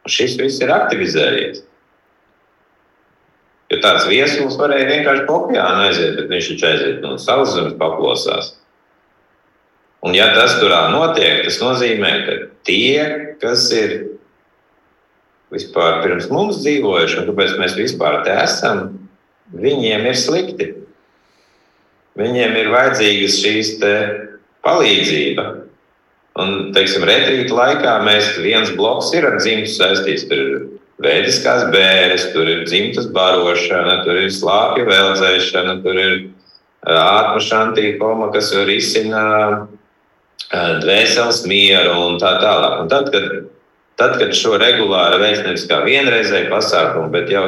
[0.05, 1.63] Un šis viss ir aktivizējies.
[3.71, 7.80] Jo tāds viesulis varēja vienkārši pa okeānu aiziet, bet viņš taču aiziet no savas zemes
[7.80, 8.51] paplosās.
[10.04, 12.36] Un, ja tas tur notiek, tas nozīmē, ka
[12.68, 13.96] tie, kas ir
[15.54, 18.88] vispār pirms mums dzīvojuši, un kāpēc mēs vispār te esam,
[19.56, 20.72] viņiem ir slikti.
[22.16, 23.72] Viņiem ir vajadzīgas šīs
[24.66, 25.46] palīdzība.
[26.39, 30.26] Un, teiksim, retrīta laikā mēs viens bloks ir ar dzimtu saistīts.
[30.28, 30.56] Tur ir
[31.04, 36.16] veidiskās bērres, tur ir dzimtas barošana, tur ir slāpju veldzēšana, tur ir
[36.86, 39.74] ātruma koma, kas var izsināt
[40.52, 42.82] dvēseles mieru un tā tālāk.
[42.84, 43.30] Un tad, kad,
[44.00, 47.46] tad, kad šo regulāri veids nevis kā vienreizēju pasākumu, bet jau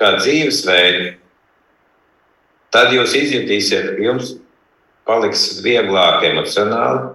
[0.00, 1.16] kā dzīvesveidu,
[2.72, 4.36] tad jūs izjutīsiet, ka jums
[5.08, 7.10] paliks vieglāk emocionāli.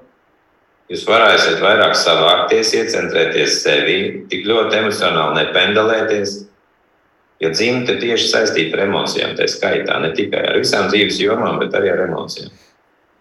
[0.88, 3.98] Jūs varēsiet vairāk savākties, iecentrēties sevi,
[4.32, 6.38] tik ļoti emocionāli nependelēties.
[7.44, 11.76] Jo dzimta tieši saistīta ar emocijām, tā skaitā ne tikai ar visām dzīves jomām, bet
[11.78, 12.56] arī ar emocijām.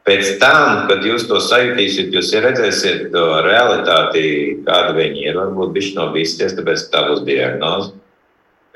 [0.07, 4.26] Pēc tam, kad jūs to sajutīsiet, jūs redzēsiet to realitāti,
[4.66, 5.38] kāda viņi ir.
[5.40, 7.94] Varbūt viņš no bīsties, tāpēc tā būs diagnoze.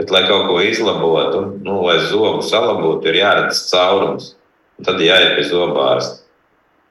[0.01, 4.35] Bet, lai kaut ko izlabotu, nu, lai zobu salabotu, ir jāredz caurums.
[4.81, 6.23] Tad jāiet pie zobārsta.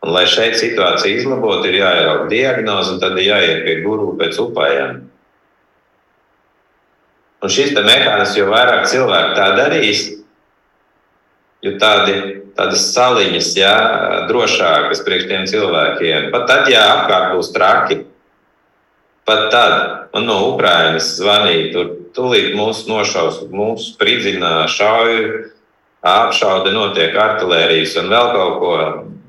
[0.05, 5.01] Un, lai šeit situāciju izlabotu, ir jāierauga diagnoze, un tad jāiet pie guru pēc upājiem.
[7.39, 10.05] Un šis mehānisms, jo vairāk cilvēku tā darīs,
[11.65, 12.15] jo tādi,
[12.57, 13.75] tādas saliņas, jā,
[14.29, 16.29] drošākas priekš tiem cilvēkiem.
[16.33, 18.01] Pat tad, ja apkārt būs traki,
[19.27, 19.75] pat tad
[20.13, 25.49] man no Ukrainas zvanīja, tur tūlīt mūs nošaus, mūs spridzina, šauj,
[26.05, 28.75] apšaude notiek artilērijas un vēl kaut ko.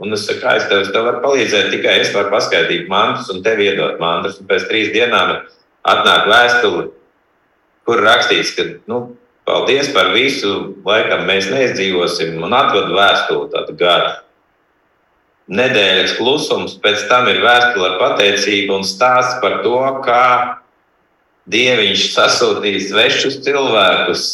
[0.00, 3.60] Un es saku, es tev, tev varu palīdzēt, tikai es varu paskaidrot mantus un tev
[3.60, 4.38] iedot mantus.
[4.40, 5.34] Un pēc trīs dienām
[5.84, 6.86] atnāk vēstule,
[7.84, 9.02] kur rakstīts, ka nu,
[9.50, 14.12] paldies par visu, laikam mēs neizdzīvosim, un atved vēstuli tādu gadu.
[15.50, 20.26] Nedēļas klusums, pēc tam ir vēstule ar pateicību un stāsts par to, kā
[21.50, 24.26] Dieviņš sasūtīs svešus cilvēkus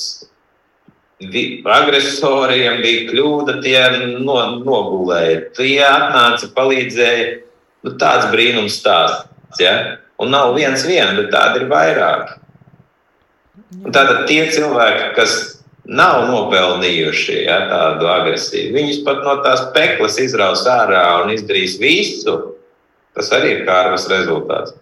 [1.64, 3.81] agresoriem bija kļūda, tie
[4.21, 5.47] no, nogulēja.
[5.57, 7.43] Tie atnāca, palīdzēja.
[7.87, 9.61] Nu, tāds brīnums stāsts.
[9.61, 9.97] Ja?
[10.21, 12.41] Un nav viens viens, bet tādi ir vairāki.
[13.67, 15.37] Tātad tie cilvēki, kas
[15.87, 22.37] nav nopelnījuši ja, tādu agresiju, viņus pat no tās peklas izraus ārā un izdarīs visu.
[23.17, 24.75] Tas arī ir kārtas rezultāts.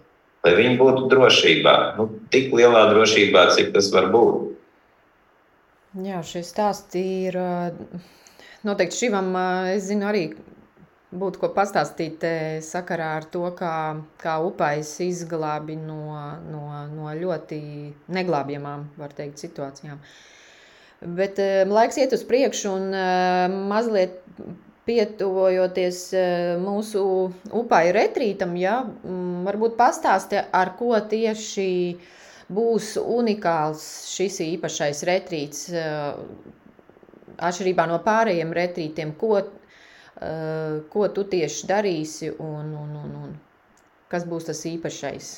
[0.45, 4.51] Lai viņi būtu drošībā, nu, tik lielā drošībā, cik tas var būt.
[6.05, 7.39] Jā, šie stāsti ir
[8.67, 9.31] noteikti šivam,
[9.71, 10.25] es zinu, arī
[11.15, 12.25] būtu ko pastāstīt
[12.67, 13.75] sakarā ar to, kā,
[14.21, 16.19] kā upais izglābi no,
[16.51, 17.61] no, no ļoti
[18.15, 20.03] neglābjamām, var teikt, situācijām.
[21.19, 21.39] Bet
[21.69, 22.95] laiks iet uz priekšu un
[23.71, 24.21] mazliet
[24.89, 26.01] pietuvojoties
[26.61, 27.05] mūsu
[27.57, 28.83] upai retrītam, ja,
[29.47, 31.71] varbūt pastāsti, ar ko tieši
[32.53, 36.15] būs unikāls šis īpašais retrīts, eh,
[37.39, 39.45] atšķirībā no pārējiem retrītiem, ko, eh,
[40.93, 43.35] ko tu tieši darīsi un, un, un, un
[44.13, 45.33] kas būs tas īpašais?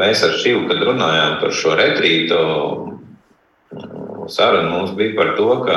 [0.00, 2.38] Mēs ar Šivu, kad runājām par šo retrītu,
[4.32, 5.76] saruna mums bija par to, ka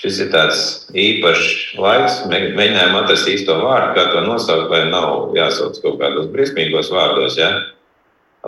[0.00, 0.62] šis ir tāds
[0.96, 2.18] īpašs laiks.
[2.32, 7.38] Mēģinājām atrast īsto vārdu, kā to nosaukt, lai nav jāsauc kaut kādos briesmīgos vārdos.
[7.38, 7.52] Ja?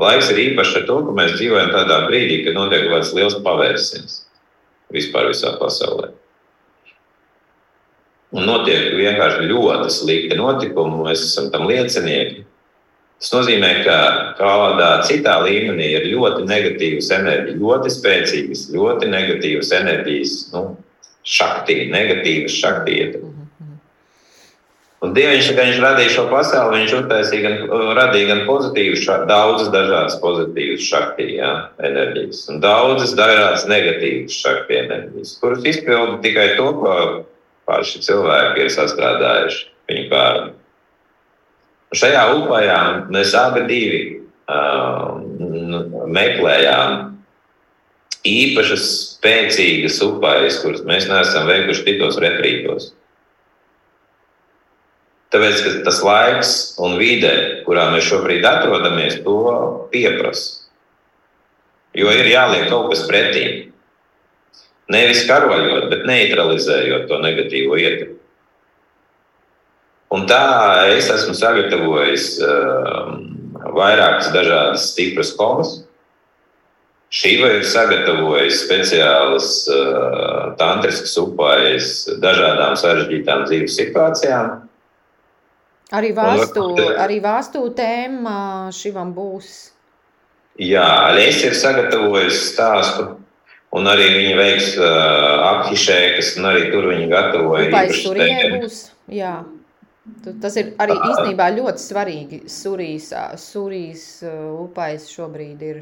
[0.00, 4.20] Laiks ir īpašs ar to, ka mēs dzīvojam tādā brīdī, kad notiek kāds liels pavērsiens
[4.94, 6.10] vispār visā pasaulē.
[8.34, 12.42] Un notiek vienkārši ļoti slikti notikumi, un mēs esam tam liecinieki.
[13.22, 13.98] Tas nozīmē, ka
[14.40, 20.64] kādā citā līmenī ir ļoti negatīvas enerģijas, ļoti spēcīgas, ļoti negatīvas enerģijas, nu,
[21.24, 23.30] šakti, negatīvas šakti ietekmes.
[25.04, 27.56] Un Dievs, kad viņš radīja šo pasauli, viņš uztaisīja gan,
[27.98, 31.50] radīja gan pozitīvas, daudzas dažādas pozitīvas šaktīja
[31.84, 36.94] enerģijas, un daudzas dažādas negatīvas šaktīja enerģijas, kuras izpilda tikai to, ko
[37.68, 40.52] paši cilvēki ir sastrādājuši viņu kārtu.
[41.94, 42.78] Šajā upājā
[43.14, 44.00] mēs abi divi
[44.50, 45.20] uh,
[46.10, 47.14] meklējām
[48.24, 48.84] īpašas,
[49.18, 52.90] spēcīgas upājas, kuras mēs neesam veikuši citos retrītos.
[55.34, 56.50] Tāpēc tas laiks
[56.82, 57.32] un vide,
[57.66, 59.38] kurā mēs šobrīd atrodamies, to
[59.90, 60.62] pieprasa.
[61.94, 63.73] Jo ir jāliek kaut kas pretī.
[64.92, 68.18] Nevis karojot, bet neutralizējot to negatīvo ietekmi.
[70.14, 70.42] Un tā
[70.94, 73.14] es esmu sagatavojis uh,
[73.74, 75.72] vairākas dažādas stipras komas.
[77.14, 81.90] Šī vai ir sagatavojis speciālas uh, tantriskas upājas
[82.22, 84.54] dažādām sarežģītām dzīves situācijām.
[85.94, 86.64] Arī vāstu,
[86.98, 89.52] arī vāstu tēma šivam būs.
[90.62, 93.08] Jā, Alēs ir sagatavojis stāstu,
[93.74, 94.86] un arī viņa veiks uh,
[95.50, 97.68] aphišē, kas arī tur viņa gatavoja.
[97.72, 98.80] Upais Surijai būs,
[99.12, 99.34] jā.
[100.42, 102.40] Tas ir arī īstenībā ļoti svarīgi.
[102.52, 103.08] Surijas,
[103.40, 104.04] Surijas
[104.60, 105.80] upais šobrīd ir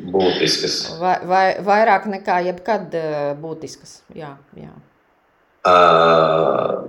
[0.00, 0.78] būtiskas.
[1.00, 2.96] Vai, vai, vairāk nekā jebkad
[3.42, 4.72] būtiskas, jā, jā.
[5.68, 6.88] Uh,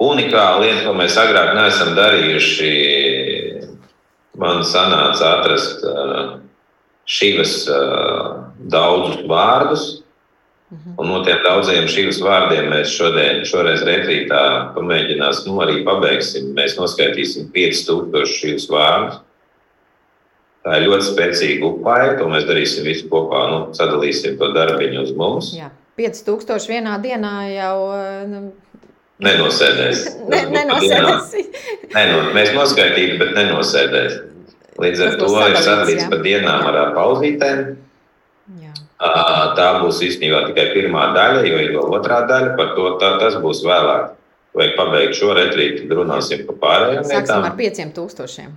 [0.00, 2.70] unikāla lieta, ko mēs agrāk neesam darījuši.
[4.40, 5.82] Man sanāca atrast
[7.10, 7.64] šīs
[8.70, 9.88] daudzus vārdus.
[10.70, 10.92] Mhm.
[11.02, 14.42] Un no tiem daudziem šīs vārdiem mēs šodien, šoreiz retrītā
[14.76, 16.52] pamēģināsim, nu arī pabeigsim.
[16.54, 19.18] Mēs noskaitīsim 5000 šīs vārdus.
[20.60, 25.12] Tā ir ļoti spēcīga upaja, to mēs darīsim visu kopā, nu, sadalīsim to darbiņu uz
[25.16, 25.54] mums.
[25.56, 25.70] Jā.
[25.98, 27.76] 5000 vienā dienā jau.
[28.30, 28.42] Nu,
[29.24, 30.04] nenosēdēs.
[30.32, 31.34] ne, nenosēdēs.
[31.96, 34.20] Nē, nu, mēs noskaitītu, bet nenosēdēs.
[34.80, 37.60] Līdz ar to ir sadalīts pa dienām ar pauzītēm.
[38.60, 38.72] Jā.
[39.58, 42.56] Tā būs īstenībā tikai pirmā daļa, jo ir vēl otrā daļa.
[42.58, 44.16] Par to tā, tas būs vēlāk.
[44.56, 47.28] Vajag pabeigt šo retrītu, tad runāsim par pārējām lietām.
[47.28, 48.50] Sāksim ar 5000.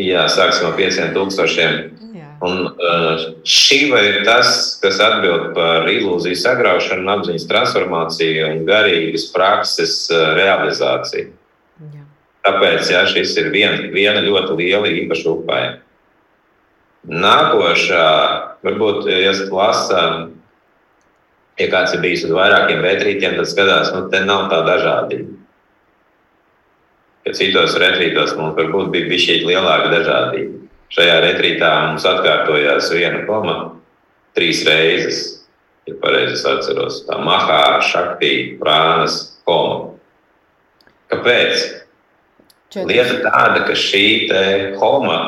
[0.00, 2.00] Jā, sāksim ar 5000.
[2.40, 10.06] Un uh, šī ir tas, kas atbild par ilūziju sagraušanu, apziņas transformāciju un garīgas prakses
[10.08, 11.34] uh, realizāciju.
[12.46, 15.72] Tāpēc jā, šis ir vien, viena ļoti liela īpaša upēja.
[17.10, 18.06] Nākošā,
[18.64, 20.30] varbūt, ja lasām,
[21.60, 25.36] ja kāds ir bijis uz vairākiem retrītiem, tad skatās, nu, te nav tā dažādība.
[27.28, 30.64] Ja citos retrītos mums varbūt bija šī lielāka dažādība.
[30.90, 33.56] Šajā retrītā mums atkārtojās viena koma
[34.34, 35.20] trīs reizes,
[35.86, 37.04] ja pareizi atceros.
[37.06, 39.92] Tā mahā, šaktī, prānas, koma.
[41.12, 41.79] Kāpēc?
[42.70, 42.86] Četri.
[42.94, 44.42] Lieta tāda, ka šī te
[44.78, 45.18] koma,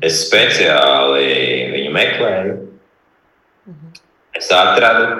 [0.00, 1.26] es speciāli
[1.74, 2.54] viņu meklēju,
[4.40, 5.10] es atradu,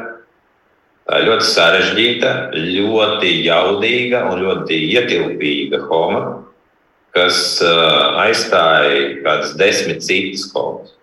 [1.12, 6.22] ļoti sarežģīta, ļoti jaudīga un ļoti ietilpīga koma
[7.12, 10.94] kas uh, aizstāja kādas desmit citas kolas.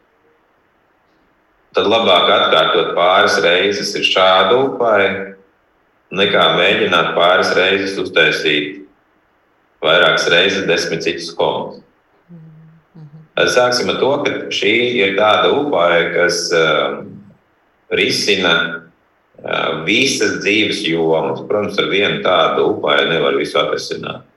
[1.77, 5.35] Tad labāk atkārtot pāris reizes ir šādu upāju,
[6.17, 8.78] nekā mēģināt pāris reizes uztaisīt
[9.83, 11.79] vairākas reizes desmit citas kolas.
[13.39, 16.97] Tad sāksim ar to, ka šī ir tāda upāja, kas uh,
[17.95, 21.45] risina uh, visas dzīves jomas.
[21.47, 24.27] Protams, ar vienu tādu upāju nevar visu atrisināt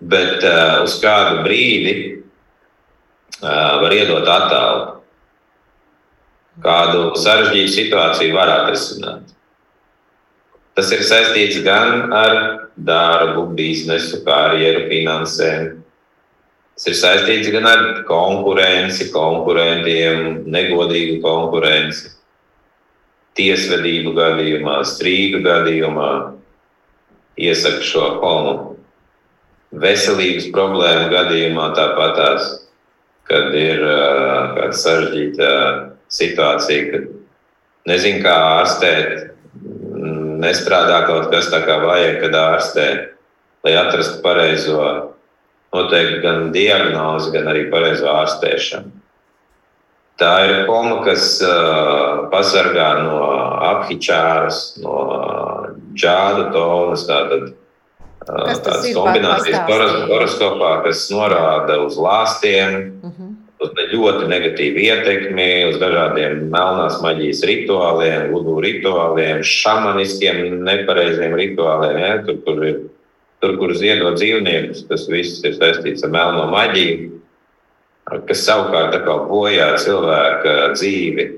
[0.00, 4.86] bet uh, uz kādu brīdi uh, var iedot attēlu.
[6.60, 9.30] Kādu sarežģītu situāciju var atrisināt.
[10.78, 12.34] Tas ir saistīts gan ar
[12.78, 15.70] darbu, biznesu, karjeru, finansēm.
[16.78, 22.14] Tas ir saistīts gan ar konkurenci, konkurentiem, negodīgu konkurenci,
[23.36, 26.10] tiesvedību gadījumā, strīdu gadījumā.
[27.40, 28.54] Iesaku šo homu
[29.70, 32.48] veselības problēmu gadījumā tāpat tās,
[33.30, 35.50] kad ir uh, kāda sarežģīta
[36.10, 37.04] situācija, kad
[37.90, 39.30] nezinu, kā ārstēt,
[40.40, 42.86] nestrādā kaut kas tā kā vajag, kad ārstē,
[43.66, 44.80] lai atrastu pareizo,
[45.74, 48.96] noteikti gan diagnozi, gan arī pareizo ārstēšanu.
[50.20, 53.20] Tā ir koma, kas uh, pasargā no
[53.70, 54.96] aphičāras, no
[55.96, 57.54] džāda tonas, tātad
[58.26, 59.64] tādas kombinācijas
[60.10, 63.14] horoskopā, kas norāda uz lāstiem, uh mhm.
[63.16, 63.39] -huh.
[63.60, 71.98] Ļoti negatīvu ietekmi, uz dažādiem melnās maģijas rituāliem, vudu rituāliem, šamaniskiem nepareiziem rituāliem.
[72.00, 72.14] Ja?
[72.24, 72.78] Tur, kur ir,
[73.44, 77.10] tur, kur ziedot dzīvniekus, tas viss ir saistīts ar melno maģiju,
[78.26, 78.96] kas savukārt
[79.28, 81.28] bojā cilvēka dzīvi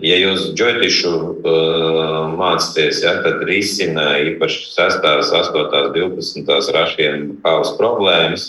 [0.00, 8.46] Ja jūs džotišu uh, mācāties, ja, tad risina īpaši 6, 8, 12 rašiem haus problēmas,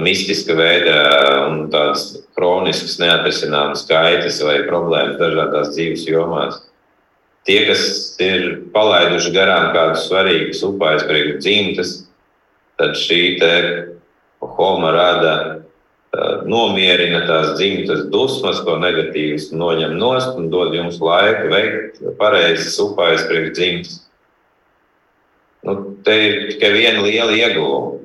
[0.00, 0.96] mistiska veida
[1.48, 6.60] un tādas kroniskas neatrisināmas kaitas vai problēmas dažādās dzīves jomās.
[7.48, 7.82] Tie, kas
[8.20, 11.94] ir palaiduši garām kādus svarīgus upājas priekš dzimtas,
[12.78, 13.22] tad šī
[14.40, 15.34] homa rada
[16.44, 23.24] nomierina tās dzimtas dusmas, ko negatīvas noņem nost un dod jums laiku veikt pareizes upājas
[23.30, 23.98] priekš dzimtas.
[25.64, 27.99] Nu, te ir tikai viena liela ieguvuma.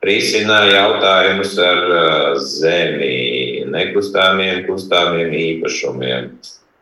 [0.00, 6.30] Risina jautājumus ar uh, zemi, nekustāmiem, kustāmiem īpašumiem,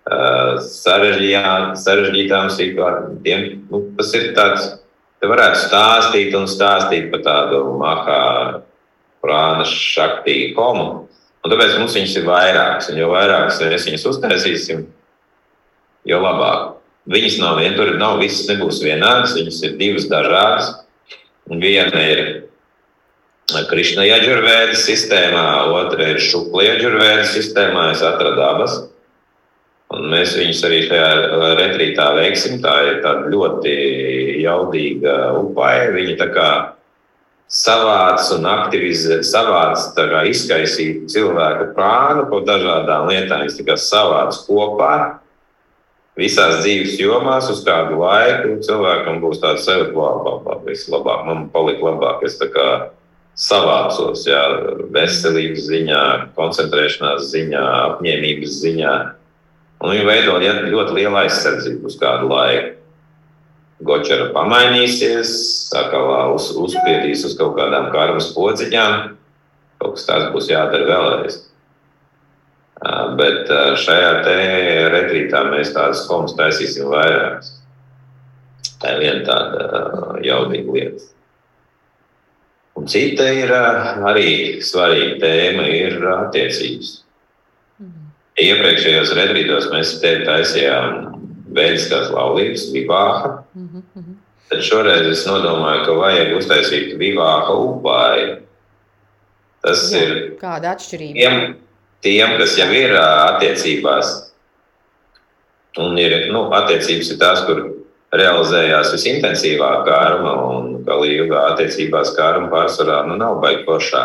[0.06, 3.42] uh, sarežģītām situācijām.
[3.72, 4.68] Nu, tas ir tāds,
[5.18, 8.22] te varētu stāstīt un stāstīt par tādu mahā
[9.24, 11.08] prāna šakti komu.
[11.42, 14.86] Un tāpēc mums viņas ir vairākas, un jo vairākas mēs viņas uztaisīsim,
[16.06, 16.76] jo labāk.
[17.08, 20.74] Viņas nav tur nav visas, nebūs vienādas, viņas ir divas dažādas.
[21.48, 22.47] Viena ir
[23.48, 25.42] Krišna Jaģurvēdas sistēmā,
[25.72, 27.86] otra ir Šukla Jaģurvēdas sistēmā.
[27.94, 28.74] Es atradu abas.
[29.96, 31.06] Un mēs viņus arī šajā
[31.56, 32.58] retrītā veiksim.
[32.60, 32.98] Tā ir
[33.32, 33.76] ļoti
[34.42, 35.86] jaudīga upaja.
[35.94, 36.50] Viņa tā kā
[37.48, 43.46] savāc un aktivizē, savāc, kā, izkaisīt cilvēku prānu par dažādām lietām.
[43.46, 44.92] Viņš tikai savāc kopā
[46.20, 48.60] visās dzīves jomās uz kādu laiku.
[48.60, 52.28] Cilvēkam būs tāds ka labāk, vislabāk, man palika labāk.
[52.28, 52.68] Es tā kā
[53.38, 54.40] savācos, jā,
[54.94, 56.02] veselības ziņā,
[56.38, 57.62] koncentrēšanās ziņā,
[57.92, 58.94] apņēmības ziņā.
[59.78, 62.74] Un viņi veido ļoti lielu aizsardzību uz kādu laiku.
[63.86, 65.30] Gočera pamainīsies,
[65.70, 69.12] sakalā uz, uzspiedīs uz kaut kādām karmas podziņām.
[69.78, 71.36] Kaut kas tāds būs jādara vēlreiz.
[73.18, 73.52] Bet
[73.84, 74.10] šajā
[74.94, 77.54] retrītā mēs tādas komas taisīsim vairākas.
[78.82, 81.06] Tā ir viena tāda jaudīga lieta.
[82.78, 84.30] Un cita ir arī
[84.62, 86.92] svarīga tēma, ir attiecības.
[87.82, 88.08] Mhm.
[88.44, 91.08] Iepriekšējos retrītos mēs te taisījām
[91.54, 93.42] vēdiskās laulības, vivāha.
[93.54, 94.16] Mm -hmm.
[94.48, 98.38] Tad šoreiz es nodomāju, ka vajag uztaisīt vivāha upāju.
[99.64, 100.14] Tas Jā, ir.
[100.40, 101.14] Kāda atšķirība?
[101.18, 101.56] Tiem,
[102.00, 104.12] tiem, kas jau ir attiecībās,
[105.78, 107.77] un ir, nu, attiecības ir tās, kur
[108.14, 114.04] realizējās visintensīvāk karma, un kā līga attiecībās karma pārsvarā nu, nav baigta foršā.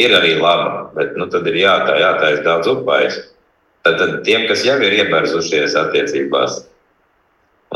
[0.00, 3.20] Ir arī laba, bet nu, tad ir jātā, jātaisa daudz upais.
[3.84, 6.62] Tad, tad tiem, kas jau ir iebērzušies attiecībās,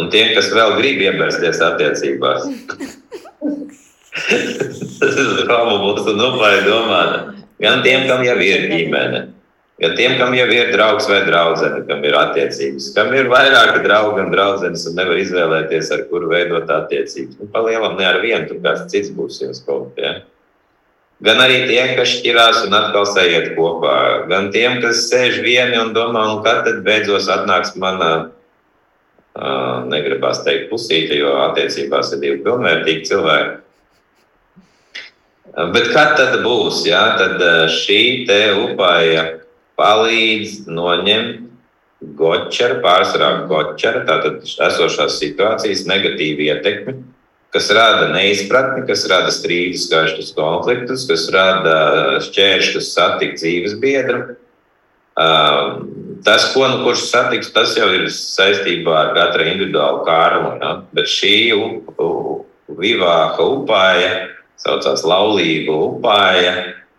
[0.00, 2.46] un tiem, kas vēl grib ievērsties attiecībās.
[4.98, 7.36] Tas ir Romu būs un upāji domāta.
[7.60, 9.26] Gan tiem, kam jau ir ģimene,
[9.78, 14.24] gan tiem, kam jau ir draugs vai draudzene, kam ir attiecības, kam ir vairāki draugi
[14.24, 17.38] un draudzenes un nevar izvēlēties, ar kuru veidot attiecības.
[17.38, 20.02] Nu, Palielam ne ar vienu, tur kāds cits būs jums kaut kā.
[20.02, 20.16] Ja?
[21.18, 23.94] Gan arī tiem, kas šķirās un atkal sajiet kopā,
[24.30, 28.30] gan tiem, kas sēž vieni un domā, un kad tad beidzot atnāks mana
[29.90, 33.56] negribas teikt pusīti, jo attiecībās ir divi pilnvērtīgi cilvēki.
[35.74, 36.84] Bet kad tad būs?
[36.86, 37.02] Ja?
[37.18, 37.42] Tad
[37.74, 38.00] šī
[38.30, 39.37] te upāja
[39.78, 41.44] palīdz noņemt
[42.18, 46.94] gočeru, pārsvarā gočeru, tātad esošās situācijas negatīvu ietekmi,
[47.54, 54.36] kas rada neizpratni, kas rada strīdus, karštus konfliktus, kas rada šķēršļus satikt dzīves biedru.
[56.26, 60.52] Tas, ko nu kurš satiks, tas jau ir saistībā ar katru individuālu kārmu.
[60.62, 60.74] Ja?
[60.94, 61.34] Bet šī
[62.78, 64.12] vivāka upāja,
[64.60, 66.52] saucās laulība upāja,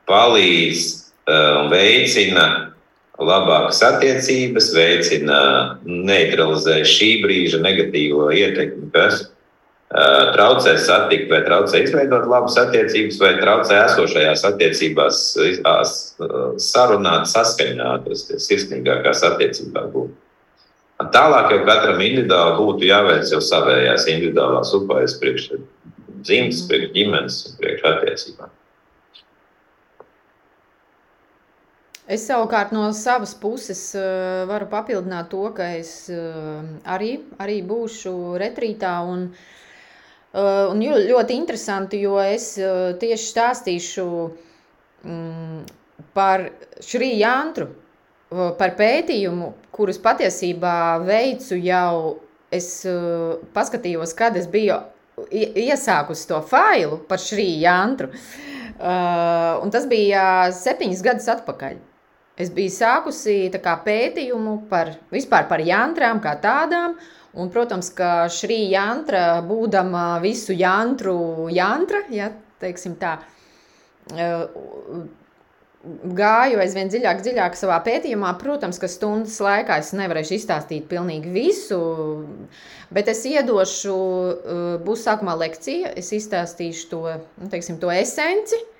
[0.09, 0.89] palīdz
[1.29, 2.68] un veicina
[3.19, 5.41] labākas attiecības, veicina,
[5.83, 9.27] neutralizē šī brīža negatīvo ietekmi, kas
[10.35, 15.21] traucē satikt, vai traucē izveidot labas attiecības, vai traucē esošajās attiecībās
[16.61, 20.13] sarunāt, saskaņot, tas ir sirsnīgākās attiecībās būt.
[21.15, 25.51] Tālāk jau katram individuāli būtu jāveic jau savējās individuālās upējas priekš
[26.27, 28.51] dzimtas, priekš ģimenes priekš attiecībām.
[32.09, 38.13] Es savukārt no savas puses uh, varu papildināt to, ka es uh, arī, arī būšu
[38.41, 39.43] retrītā un uh,
[40.29, 44.03] Uh, un ļoti interesanti, jo es uh, tieši stāstīšu
[45.01, 45.63] mm,
[46.13, 46.43] par
[46.85, 52.19] Šrī Jantru, uh, par pētījumu, kurus patiesībā veicu jau,
[52.53, 52.69] es
[53.57, 54.77] paskatījos, kad es biju
[55.33, 58.09] iesākusi to failu par Šrī Jantru,
[58.79, 60.23] un tas bija
[60.55, 61.77] septiņas gadus atpakaļ.
[62.39, 64.93] Es biju sākusi kā, pētījumu par,
[65.49, 66.95] par jantrām kā tādām,
[67.37, 72.31] Un, protams, ka šī jantra, būdama visu jantru jantra, ja
[72.61, 73.19] teiksim tā,
[74.15, 74.47] eh,
[76.19, 78.33] gāju aizvien dziļāk, dziļāk savā pētījumā.
[78.41, 81.79] Protams, ka stundas laikā es nevarēšu izstāstīt pilnīgi visu,
[82.91, 83.99] bet es iedošu,
[84.33, 87.05] eh, būs sākumā lekcija, es izstāstīšu to,
[87.37, 88.57] nu, teiksim, to esenci.
[88.57, 88.78] Uh,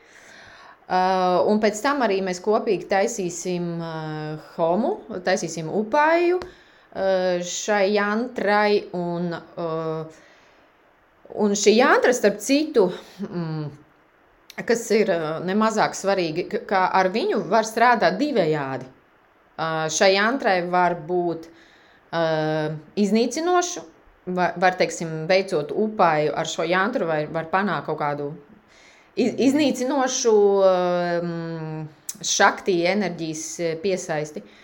[0.90, 6.56] un pēc tam arī mēs kopīgi taisīsim uh, homu, taisīsim upāju, uh,
[6.96, 8.88] Eh, šai jantrai.
[8.92, 10.06] Un, eh,
[11.36, 13.70] un šī jantra, starp citu, mm,
[14.66, 18.96] kas ir eh, nemazāk svarīgi, ka ar viņu var strādāt divējādi.
[19.92, 21.50] Šai jantrai var būt
[22.96, 23.82] iznīcinošu,
[24.32, 28.30] var, var teiksim, veicot upāju ar šo jantru, vai var panākt kaut kādu
[29.20, 30.34] iznīcinošu
[32.30, 33.44] šaktī enerģijas
[33.84, 34.44] piesaisti.
[34.44, 34.56] Uh,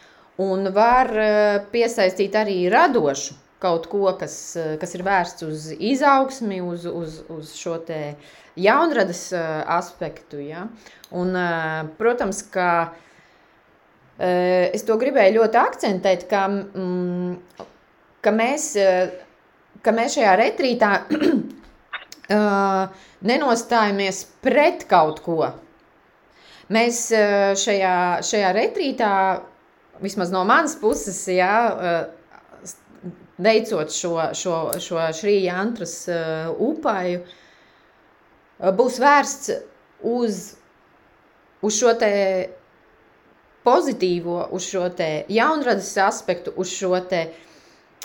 [0.41, 6.60] un var eh, piesaistīt arī radošu kaut ko, kas, eh, kas ir vērsts uz izaugsmi,
[6.62, 7.80] uz, uz, uz šo
[8.56, 10.41] jaunradas eh, aspektu.
[10.43, 10.68] Ja?
[11.16, 11.36] Un,
[11.99, 12.93] protams, ka
[14.18, 17.66] es to gribēju ļoti akcentēt, ka, mm,
[18.24, 18.66] ka, mēs,
[19.86, 20.89] ka mēs šajā retrītā
[22.30, 25.51] nenostājamies pret kaut ko.
[26.73, 27.03] Mēs
[27.61, 29.11] šajā, šajā retrītā
[30.01, 32.71] vismaz no manas puses, jā, eh,
[33.38, 37.23] veicot šo, šo, šo šī jantras eh, upaju,
[38.59, 39.55] eh, būs vērsts
[40.03, 40.43] uz,
[41.61, 42.11] uz šo te
[43.65, 44.89] pozitīvo, uz šo
[45.30, 47.23] jaunradas aspektu, uz šo te,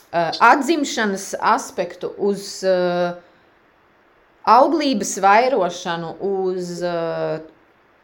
[0.08, 3.18] uh, atzimšanas aspektu, uz uh,
[4.48, 7.40] auglības vairošanu, uz, uh,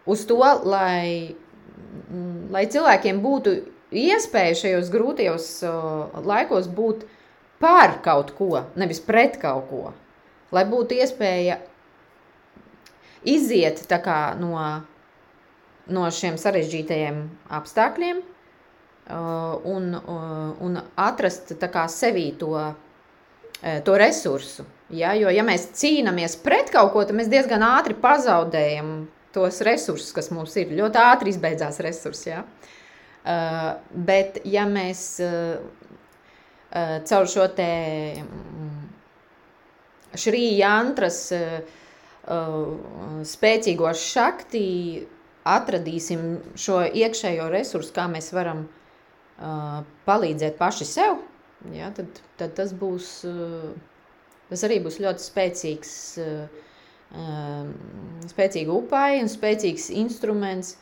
[0.07, 1.35] uz to, lai,
[2.53, 3.57] lai cilvēkiem būtu
[3.97, 7.07] iespēja šajos grūtajos uh, laikos būt
[7.63, 9.95] par kaut ko, nevis pret kaut ko.
[10.53, 11.59] Lai būtu iespēja
[13.27, 13.83] iziet
[14.39, 14.61] no,
[15.89, 17.25] no šiem sarežģītajiem
[17.59, 19.95] apstākļiem uh, un,
[20.61, 22.53] un atrast kā, sevī to,
[23.83, 24.67] to resursu.
[24.95, 25.15] Ja?
[25.19, 30.31] Jo, ja mēs cīnāmies pret kaut ko, tad mēs diezgan ātri pazaudējam tos resursus, kas
[30.33, 30.73] mums ir.
[30.77, 32.31] Ļoti ātri izbeidzās resursi.
[32.31, 32.45] Ja?
[33.27, 33.73] Uh,
[34.07, 35.59] bet, ja mēs uh,
[36.71, 37.73] uh, caur šo te
[38.23, 38.85] mm,
[40.23, 41.59] šī jantras uh,
[42.31, 44.63] uh, spēcīgo šakti
[45.47, 46.23] atradīsim
[46.59, 51.21] šo iekšējo resursu, kā mēs varam uh, palīdzēt paši sev,
[51.75, 53.75] ja, tad, tad tas būs, uh,
[54.51, 55.95] tas arī būs ļoti spēcīgs,
[57.17, 57.73] um,
[58.31, 60.77] spēcīga upai un spēcīgs instruments,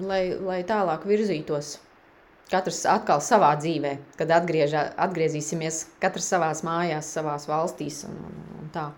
[0.00, 1.78] lai, lai tālāk virzītos.
[2.50, 8.72] Katrs atkal savā dzīvē, kad atgriežā, atgriezīsimies katrs savās mājās, savās valstīs un, un, un
[8.74, 8.88] tā.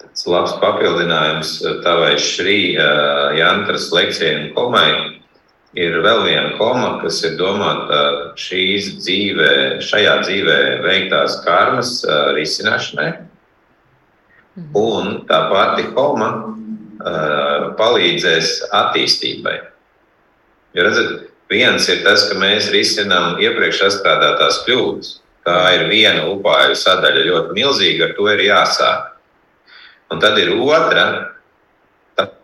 [0.00, 1.54] Tas labs papildinājums
[1.84, 5.19] tavai šī uh, Jantras lekcijai un komai
[5.78, 8.00] ir vēl viena koma, kas ir domāta
[8.40, 9.52] šīs dzīvē,
[9.86, 13.10] šajā dzīvē veiktās karmas uh, risināšanai.
[14.56, 14.72] Mhm.
[14.74, 16.30] Un tā pati koma
[17.00, 19.54] Uh, palīdzēs attīstībai.
[20.76, 25.14] Jo redzat, viens ir tas, ka mēs risinām iepriekš atstrādātās kļūdas.
[25.48, 29.06] Tā ir viena upāju sadaļa, ļoti milzīga, ar to ir jāsāk.
[30.12, 31.06] Un tad ir otra,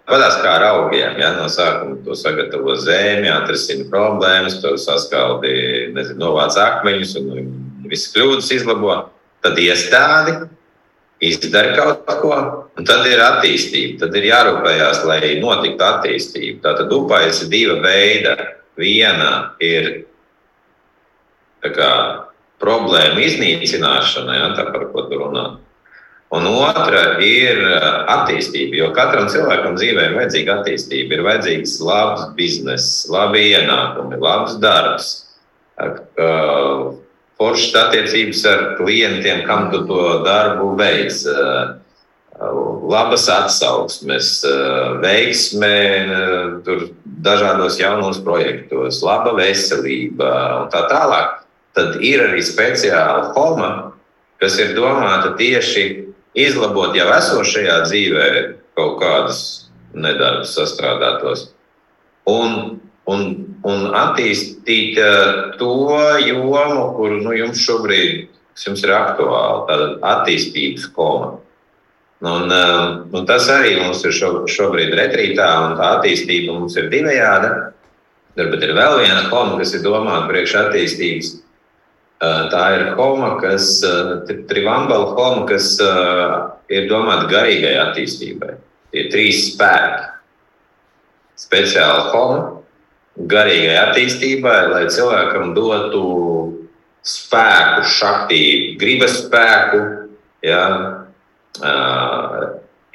[0.06, 5.50] Tāpat kā ar augiem, ja no sākuma to sagatavo zemi, atrisina problēmas, to saskaldi,
[5.96, 7.48] nezinu, novāc akmeņus un
[7.90, 9.00] visas kļūdas izlabo.
[9.42, 10.36] Tad iestādi
[11.26, 12.38] izdara kaut ko,
[12.78, 13.98] un tad ir attīstība.
[14.04, 16.62] Tad ir jārūpējas, lai notiktu attīstība.
[16.68, 18.36] Tātad upējas ir diva veida.
[18.76, 20.04] Viena ir
[21.66, 21.92] kā,
[22.62, 25.46] problēma iznīcināšana, ja, tā par ko tu runā.
[26.34, 27.60] Un otra ir
[28.10, 31.14] attīstība, jo katram cilvēkam dzīvē ir vajadzīga attīstība.
[31.14, 35.10] Ir vajadzīgs labs bizness, labi ienākumi, labs darbs,
[37.38, 41.14] foršas attiecības ar klientiem, kam tu to darbu veic.
[42.86, 44.42] Labas atsauksmes,
[45.00, 45.76] veiksme
[47.24, 51.38] dažādos jaunos projektos, laba veselība un tā tālāk.
[51.76, 53.70] Tad ir arī speciāla forma,
[54.42, 56.05] kas ir domāta tieši
[56.36, 58.30] izlabot jau esošajā dzīvē
[58.76, 59.40] kaut kādus
[59.96, 61.48] nedarbus sastrādātos.
[62.28, 62.80] Un
[63.10, 63.26] un,
[63.66, 65.72] un attīstīt uh, to
[66.26, 68.26] jomu, kur nu, jums šobrīd
[68.56, 71.36] jums ir aktuāla, tāda attīstības koma.
[72.24, 76.88] Un, uh, un tas arī mums ir šo, šobrīd retrītā, un tā attīstība mums ir
[76.92, 77.50] divējāda.
[78.36, 81.30] Bet ir vēl viena koma, kas ir domāta priekš attīstības.
[82.20, 85.74] Tā ir koma, kas ir trivambala koma, kas
[86.72, 88.54] ir domāta garīgai attīstībai.
[88.94, 90.06] Tie trīs spēki.
[91.36, 92.38] Speciāla koma,
[93.28, 96.06] garīgai attīstībai, lai cilvēkam dotu
[97.06, 98.40] spēku, šaktī,
[98.80, 99.82] gribas spēku,
[100.44, 100.62] ja,
[101.60, 102.38] uh,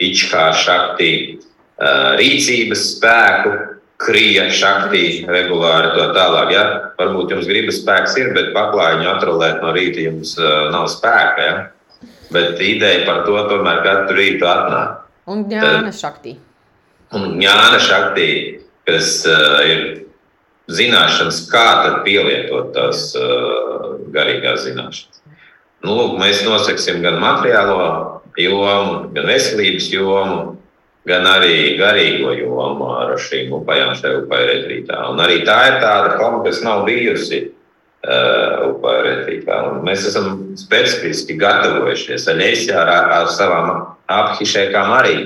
[0.01, 3.53] ičkā šaktī, uh, rīcības spēku,
[4.01, 6.53] krija šaktī, regulāri to tālāk.
[6.55, 6.65] Ja.
[7.01, 11.47] Varbūt jums gribas spēks ir, bet paklājiņu atrolēt no rīta jums uh, nav spēka.
[11.47, 12.09] Ja.
[12.31, 15.01] Bet ideja par to tomēr katru rītu atnāk.
[15.31, 16.35] Un ņāna šaktī.
[17.17, 18.29] Un ņāna šaktī,
[18.87, 19.81] kas uh, ir
[20.71, 25.21] zināšanas, kā tad pielietot tās uh, garīgās zināšanas.
[25.81, 30.41] Nu, lūk, mēs nosaksim gan materiālo jomu, gan veselības jomu,
[31.07, 34.99] gan arī garīgo jomu ar šīm upajām šajā upaju retrītā.
[35.09, 39.57] Un arī tā ir tāda forma, kas nav bijusi uh, upaju retrītā.
[39.71, 42.29] Un mēs esam specifiski gatavojušies.
[42.35, 43.71] Aļēsijā ar, ar savām
[44.11, 45.17] aphišēkām arī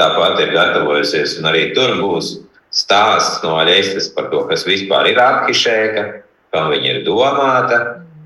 [0.00, 2.34] tāpat ir gatavojusies, un arī tur būs
[2.72, 6.06] stāsts no Aļeistas par to, kas vispār ir aphišēka,
[6.52, 7.80] kam viņa ir domāta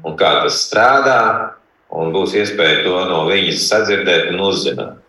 [0.07, 1.20] un kā tas strādā.
[1.96, 5.05] Un būs iespēja to no viņas sadzirdēt un uzzināt.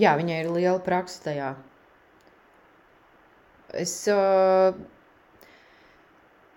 [0.00, 1.50] Jā, viņai ir liela praksa tajā.
[3.76, 4.72] Es uh,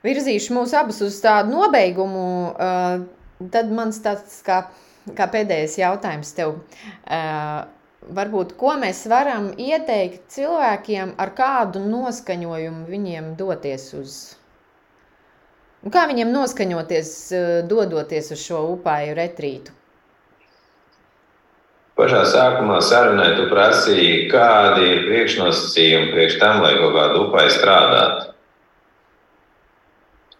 [0.05, 2.25] virzīšu mūs abus uz tādu nobeigumu.
[2.53, 4.63] Uh, tad mans tāds kā,
[5.17, 6.55] kā pēdējais jautājums tev.
[7.03, 7.65] Uh,
[8.03, 14.17] varbūt, ko mēs varam ieteikt cilvēkiem, ar kādu noskaņojumu viņiem doties uz.
[15.83, 17.13] Un kā viņiem noskaņoties,
[17.67, 19.82] dodoties uz šo upāju retrītu?
[21.93, 28.31] Pašā sākumā sarunai tu prasīji, kādi ir priekšnosacījumi priekš tam, lai kaut kāda upāja strādātu.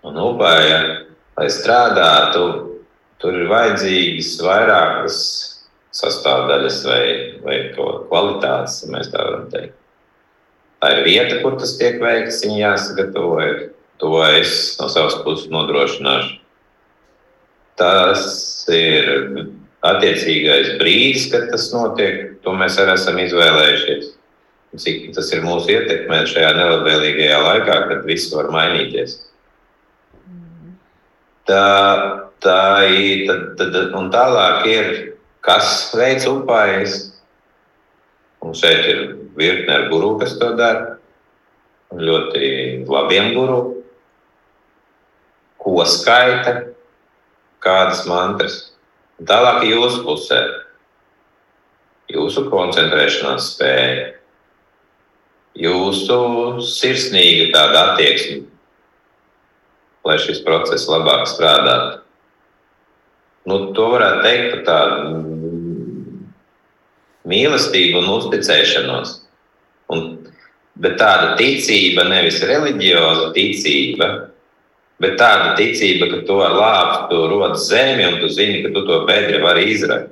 [0.09, 0.79] Un upāja,
[1.37, 2.47] lai strādātu,
[3.21, 5.21] tur ir vajadzīgas vairākas
[5.93, 7.05] sastāvdaļas vai,
[7.45, 9.77] vai kvalitātes, ja mēs tā varam teikt.
[10.81, 13.37] Tā ir vieta, kur tas tiek veikts, viņa jāsagatavo.
[14.01, 16.39] To es no savas puses nodrošināšu.
[17.79, 18.25] Tas
[18.73, 22.37] ir attiecīgais brīdis, kad tas notiek.
[22.43, 24.11] To mēs arī esam izvēlējušies.
[24.83, 29.19] Cik tas ir mūsu ietekmē šajā nelabvēlīgajā laikā, kad viss var mainīties.
[31.45, 31.67] Tā,
[32.41, 33.27] tā ir.
[33.27, 34.89] Tad, tad, un tālāk ir
[35.45, 36.97] kas veids upājas.
[38.43, 39.03] Un šeit ir
[39.37, 40.97] virkne ar guru, kas to dara.
[41.93, 43.59] Ļoti labiem guru.
[45.61, 46.73] Ko skaita,
[47.63, 48.72] kādas mantras.
[49.21, 50.41] Tālāk jūsu pusē.
[52.13, 54.09] Jūsu koncentrēšanās spēja,
[55.57, 56.17] jūsu
[56.67, 58.43] sirsnīga tāda attieksme,
[60.05, 62.01] lai šis process labāk strādātu.
[63.49, 65.23] Nu, to varētu teikt par tādu
[67.29, 69.15] mīlestību un uzticēšanos.
[69.93, 70.05] Un,
[70.79, 74.09] bet tāda ticība, nevis reliģioza ticība,
[75.01, 79.03] bet tāda ticība, ka tu ar lāpstu rod zemi un tu zini, ka tu to
[79.09, 80.11] bedri vari izrakt.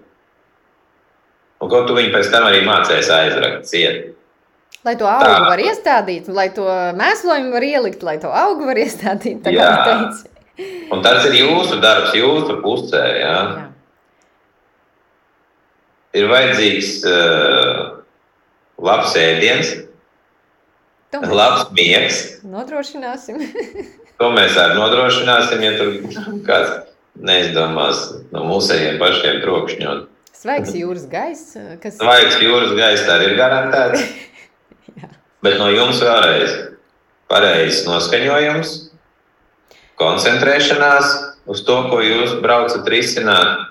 [1.62, 4.16] Un ko tu viņu pēc tam arī mācēsi aizrakt ciet.
[4.82, 5.50] Lai to augu tā.
[5.52, 6.66] var iestādīt, lai to
[6.98, 9.44] mēslojumu var ielikt, lai to augu var iestādīt.
[9.46, 10.32] Tā kā teici.
[10.92, 13.04] Un tas ir jūsu darbs, jūsu pusē.
[13.22, 13.36] Ja?
[13.60, 13.68] Jā
[16.18, 17.80] ir vajadzīgs uh,
[18.82, 19.72] labs ēdiens,
[21.12, 21.36] Tomēr.
[21.36, 22.22] labs miegs.
[22.48, 23.42] Nodrošināsim.
[24.22, 25.92] to mēs arī nodrošināsim, ja tur
[26.48, 26.78] kāds
[27.22, 30.06] neizdomās no mūsējiem pašiem trokšņot.
[30.42, 31.58] Svaigs jūras gaiss.
[31.84, 31.98] Kas...
[32.00, 34.06] Svaigs jūras gaiss arī ir garantēts.
[35.46, 36.56] Bet no jums vēlreiz
[37.32, 38.72] pareizs noskaņojums,
[40.02, 41.12] koncentrēšanās
[41.50, 43.68] uz to, ko jūs braucat risināt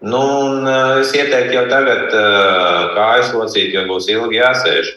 [0.00, 4.94] Nu, un, uh, es ieteiktu jau tagad uh, kājas locīt, jo būs ilgi jāsēž.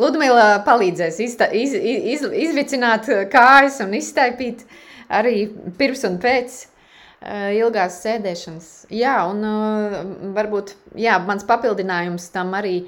[0.00, 4.66] Ludmila palīdzēs izta, iz, iz, izvicināt kājas un iztaipīt
[5.12, 5.46] arī
[5.78, 8.70] pirms un pēc uh, ilgās sēdēšanas.
[8.92, 9.98] Jā, un uh,
[10.36, 12.78] varbūt jā, mans papildinājums tam arī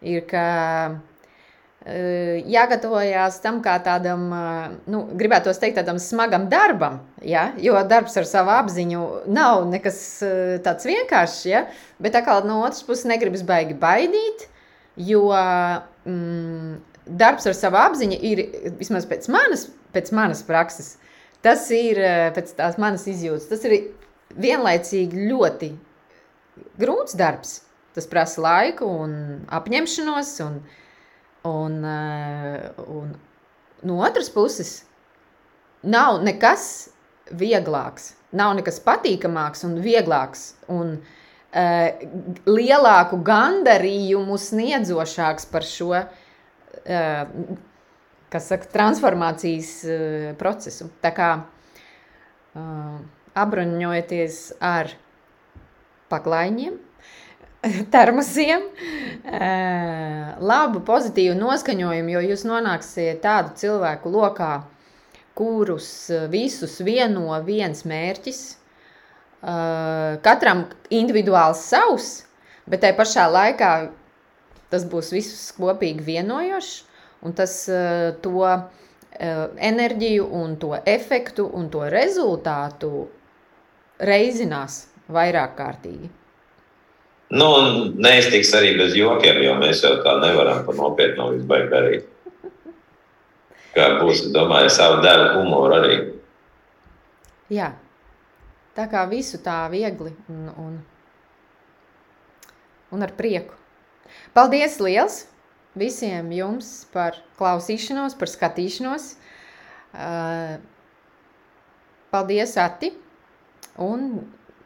[0.00, 0.44] ir, ka
[1.80, 4.28] jāgatavojas tam kā tādam,
[4.86, 7.52] nu, gribētu teikt, tādam smagam darbam, ja?
[7.56, 10.20] jo darbs ar savu apziņu nav nekas
[10.62, 11.64] tāds vienkāršs, ja?
[11.98, 14.44] bet atkal no otras puses negribas baigi baidīt,
[14.96, 15.30] jo
[16.04, 16.74] mm,
[17.20, 18.42] darbs ar savu apziņu ir,
[18.80, 20.94] vismaz pēc manas, pēc manas prakses,
[21.44, 22.00] tas ir
[22.36, 23.90] pēc tās manas izjūtas, tas ir
[24.40, 25.72] vienlaicīgi ļoti
[26.80, 27.60] grūts darbs.
[27.90, 29.12] Tas prasa laiku un
[29.50, 30.60] apņemšanos un,
[31.42, 33.16] Un, eh, un
[33.82, 34.84] no otras puses,
[35.82, 36.90] nav nekas
[37.32, 41.19] vieglāks, nav nekas patīkamāks un vieglāks un uh,
[41.50, 46.04] lielāku gandarījumu sniedzošāks par šo uh,
[48.30, 50.90] saka, transformācijas uh, procesu.
[51.02, 51.30] Tā kā
[53.38, 54.90] apbruņojoties ar
[56.10, 56.78] paklaiņiem,
[57.94, 58.64] termosiem,
[60.42, 64.52] labu, pozitīvu noskaņojumu, jo jūs nonāksiet tādu cilvēku lokā,
[65.38, 68.40] kurus visus vieno viens mērķis.
[69.40, 72.10] Katram individuāls savs,
[72.68, 73.70] bet tajā pašā laikā
[74.70, 76.74] tas būs visus kopīgi vienojošs,
[77.24, 77.54] un tas
[78.20, 78.44] to
[79.20, 83.08] enerģiju un to efektu un to rezultātu
[84.00, 86.08] reizinās vairāk kārtīgi.
[87.30, 87.48] Nu,
[87.94, 92.08] neiztiks arī bez jokiem, jo mēs jau tā nevaram par nopietnu izbaigt darīt.
[93.76, 95.98] Kā būs, domāju, savu devu humoru arī.
[97.54, 97.68] Jā,
[98.80, 100.78] tā kā visu tā viegli un, un,
[102.96, 103.56] un ar prieku.
[104.34, 105.24] Paldies liels
[105.78, 109.12] visiem jums par klausīšanos, par skatīšanos.
[109.90, 110.56] Uh,
[112.14, 112.92] paldies, Ati!
[113.80, 114.12] Un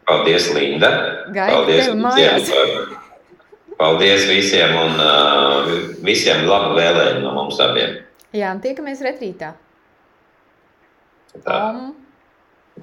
[0.05, 0.91] Paldies, Linda!
[1.33, 2.41] Gaidu paldies visiem!
[2.51, 5.71] Par, paldies visiem un uh,
[6.05, 8.03] visiem labu vēlējumu no mums abiem!
[8.37, 9.55] Jā, un tiekamies retrītā!
[11.35, 11.57] Tā.
[11.57, 11.95] Om.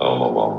[0.02, 0.56] Om, om, om.